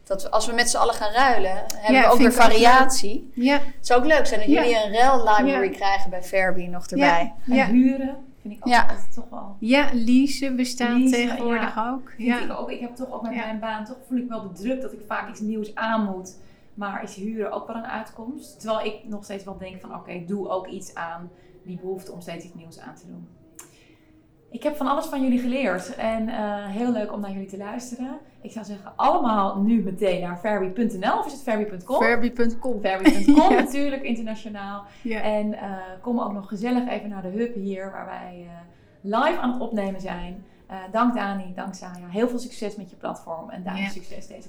Dat 0.05 0.23
we, 0.23 0.31
als 0.31 0.47
we 0.47 0.53
met 0.53 0.71
z'n 0.71 0.77
allen 0.77 0.95
gaan 0.95 1.13
ruilen, 1.13 1.53
hebben 1.57 1.93
Ja, 2.01 2.01
we 2.07 2.13
ook 2.13 2.19
weer 2.19 2.27
ook 2.27 2.33
variatie. 2.33 3.31
ja, 3.35 3.59
Het 3.59 3.87
zou 3.87 4.01
ook 4.01 4.07
leuk 4.07 4.27
zijn 4.27 4.41
dat 4.41 4.49
Ja. 4.49 4.61
jullie 4.63 4.85
een 4.85 4.91
rel 4.91 5.17
library 5.19 5.71
Ja. 5.71 5.77
krijgen 5.77 6.11
bij 6.11 6.23
Fairby 6.23 6.67
nog 6.67 6.87
erbij. 6.87 7.33
Ja. 7.45 7.67
huren 7.67 8.17
vind 8.43 8.55
ik 8.55 8.67
ook 8.67 8.73
Ja. 8.73 8.83
altijd 8.83 9.15
toch 9.15 9.25
wel... 9.31 9.57
ja, 9.59 9.89
leasen 9.93 10.57
bestaan 10.57 10.99
Leasen, 10.99 11.11
tegenwoordig 11.29 11.79
ook. 11.79 12.11
Vind 12.17 12.29
Ja. 12.29 12.41
ik, 12.41 12.53
ook. 12.53 12.71
ik 12.71 12.81
heb 12.81 12.97
toch 12.97 13.13
ook 13.13 13.23
met 13.23 13.35
Ja. 13.35 13.45
mijn 13.45 13.59
baan, 13.59 13.85
toch 13.85 13.97
voel 14.09 14.19
ik 14.19 14.29
wel 14.29 14.43
de 14.43 14.61
druk 14.63 14.81
dat 14.81 14.93
ik 14.93 15.01
vaak 15.07 15.29
iets 15.31 15.41
nieuws 15.41 15.75
aan 15.75 16.05
moet. 16.05 16.37
Maar 16.75 17.03
is 17.03 17.15
huren 17.15 17.53
ook 17.53 17.67
wel 17.67 17.77
een 17.77 17.87
uitkomst? 17.87 18.61
Terwijl 18.61 18.87
ik 18.87 18.95
nog 19.05 19.25
steeds 19.25 19.45
wel 19.45 19.59
denk 19.59 19.81
van 19.81 19.95
oké, 19.95 20.25
doe 20.27 20.49
ook 20.49 20.67
iets 20.67 20.95
aan 20.95 21.31
die 21.65 21.77
behoefte 21.81 22.13
om 22.13 22.21
steeds 22.21 22.45
iets 22.45 22.55
nieuws 22.55 22.79
aan 22.79 22.95
te 22.95 23.07
doen. 23.07 23.29
Ik 24.51 24.63
heb 24.63 24.77
van 24.77 24.87
alles 24.87 25.07
van 25.07 25.23
jullie 25.23 25.39
geleerd 25.41 25.95
en 25.95 26.29
eh, 26.29 26.67
heel 26.67 26.93
leuk 26.93 27.13
om 27.13 27.21
naar 27.21 27.31
jullie 27.31 27.49
te 27.49 27.57
luisteren. 27.57 28.19
Ik 28.43 28.53
zou 28.53 28.65
zeggen 28.65 28.93
allemaal 28.97 29.61
nu 29.63 29.83
meteen 29.83 30.21
naar 30.21 30.39
verby.nl 30.41 31.19
of 31.19 31.27
is 31.27 31.33
het? 31.33 31.43
Verby.com. 31.43 32.03
Verby.com 32.03 32.81
Ja. 32.83 33.49
natuurlijk, 33.49 34.03
internationaal. 34.03 34.85
Ja. 35.03 35.21
En 35.21 35.55
eh, 35.55 35.73
kom 36.01 36.21
ook 36.21 36.33
nog 36.33 36.49
gezellig 36.49 36.89
even 36.89 37.09
naar 37.09 37.23
de 37.23 37.29
hub 37.29 37.55
hier, 37.55 37.91
waar 37.91 38.07
wij 38.07 38.47
eh, 38.47 38.53
live 39.01 39.39
aan 39.41 39.53
het 39.53 39.61
opnemen 39.61 40.01
zijn. 40.01 40.45
Eh, 40.67 40.77
dank 40.93 41.15
Dani, 41.15 41.53
dank 41.55 41.75
Saya. 41.75 42.07
Heel 42.09 42.29
veel 42.29 42.39
succes 42.39 42.77
met 42.77 42.91
je 42.91 42.97
platform 42.97 43.51
en 43.51 43.63
Dani 43.63 43.81
Ja. 43.81 43.89
succes 43.89 44.27
deze 44.27 44.49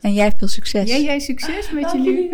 En 0.00 0.12
jij 0.12 0.32
veel 0.32 0.48
succes. 0.48 0.90
Ja, 0.90 0.96
jij 0.96 1.18
succes 1.18 1.70
met 1.72 1.82
Dank 1.82 2.04
jullie. 2.04 2.28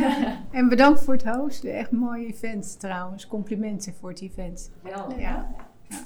Ja. 0.00 0.16
En 0.50 0.68
bedankt 0.68 1.00
voor 1.04 1.14
het 1.14 1.24
hosten. 1.24 1.74
Echt 1.74 1.90
mooi 1.90 2.26
event 2.26 2.80
trouwens. 2.80 3.26
Complimenten 3.26 3.94
voor 4.00 4.10
het 4.10 4.20
event. 4.20 4.70
Wel, 4.82 5.10
Ja. 5.18 5.18
ja. 5.18 5.96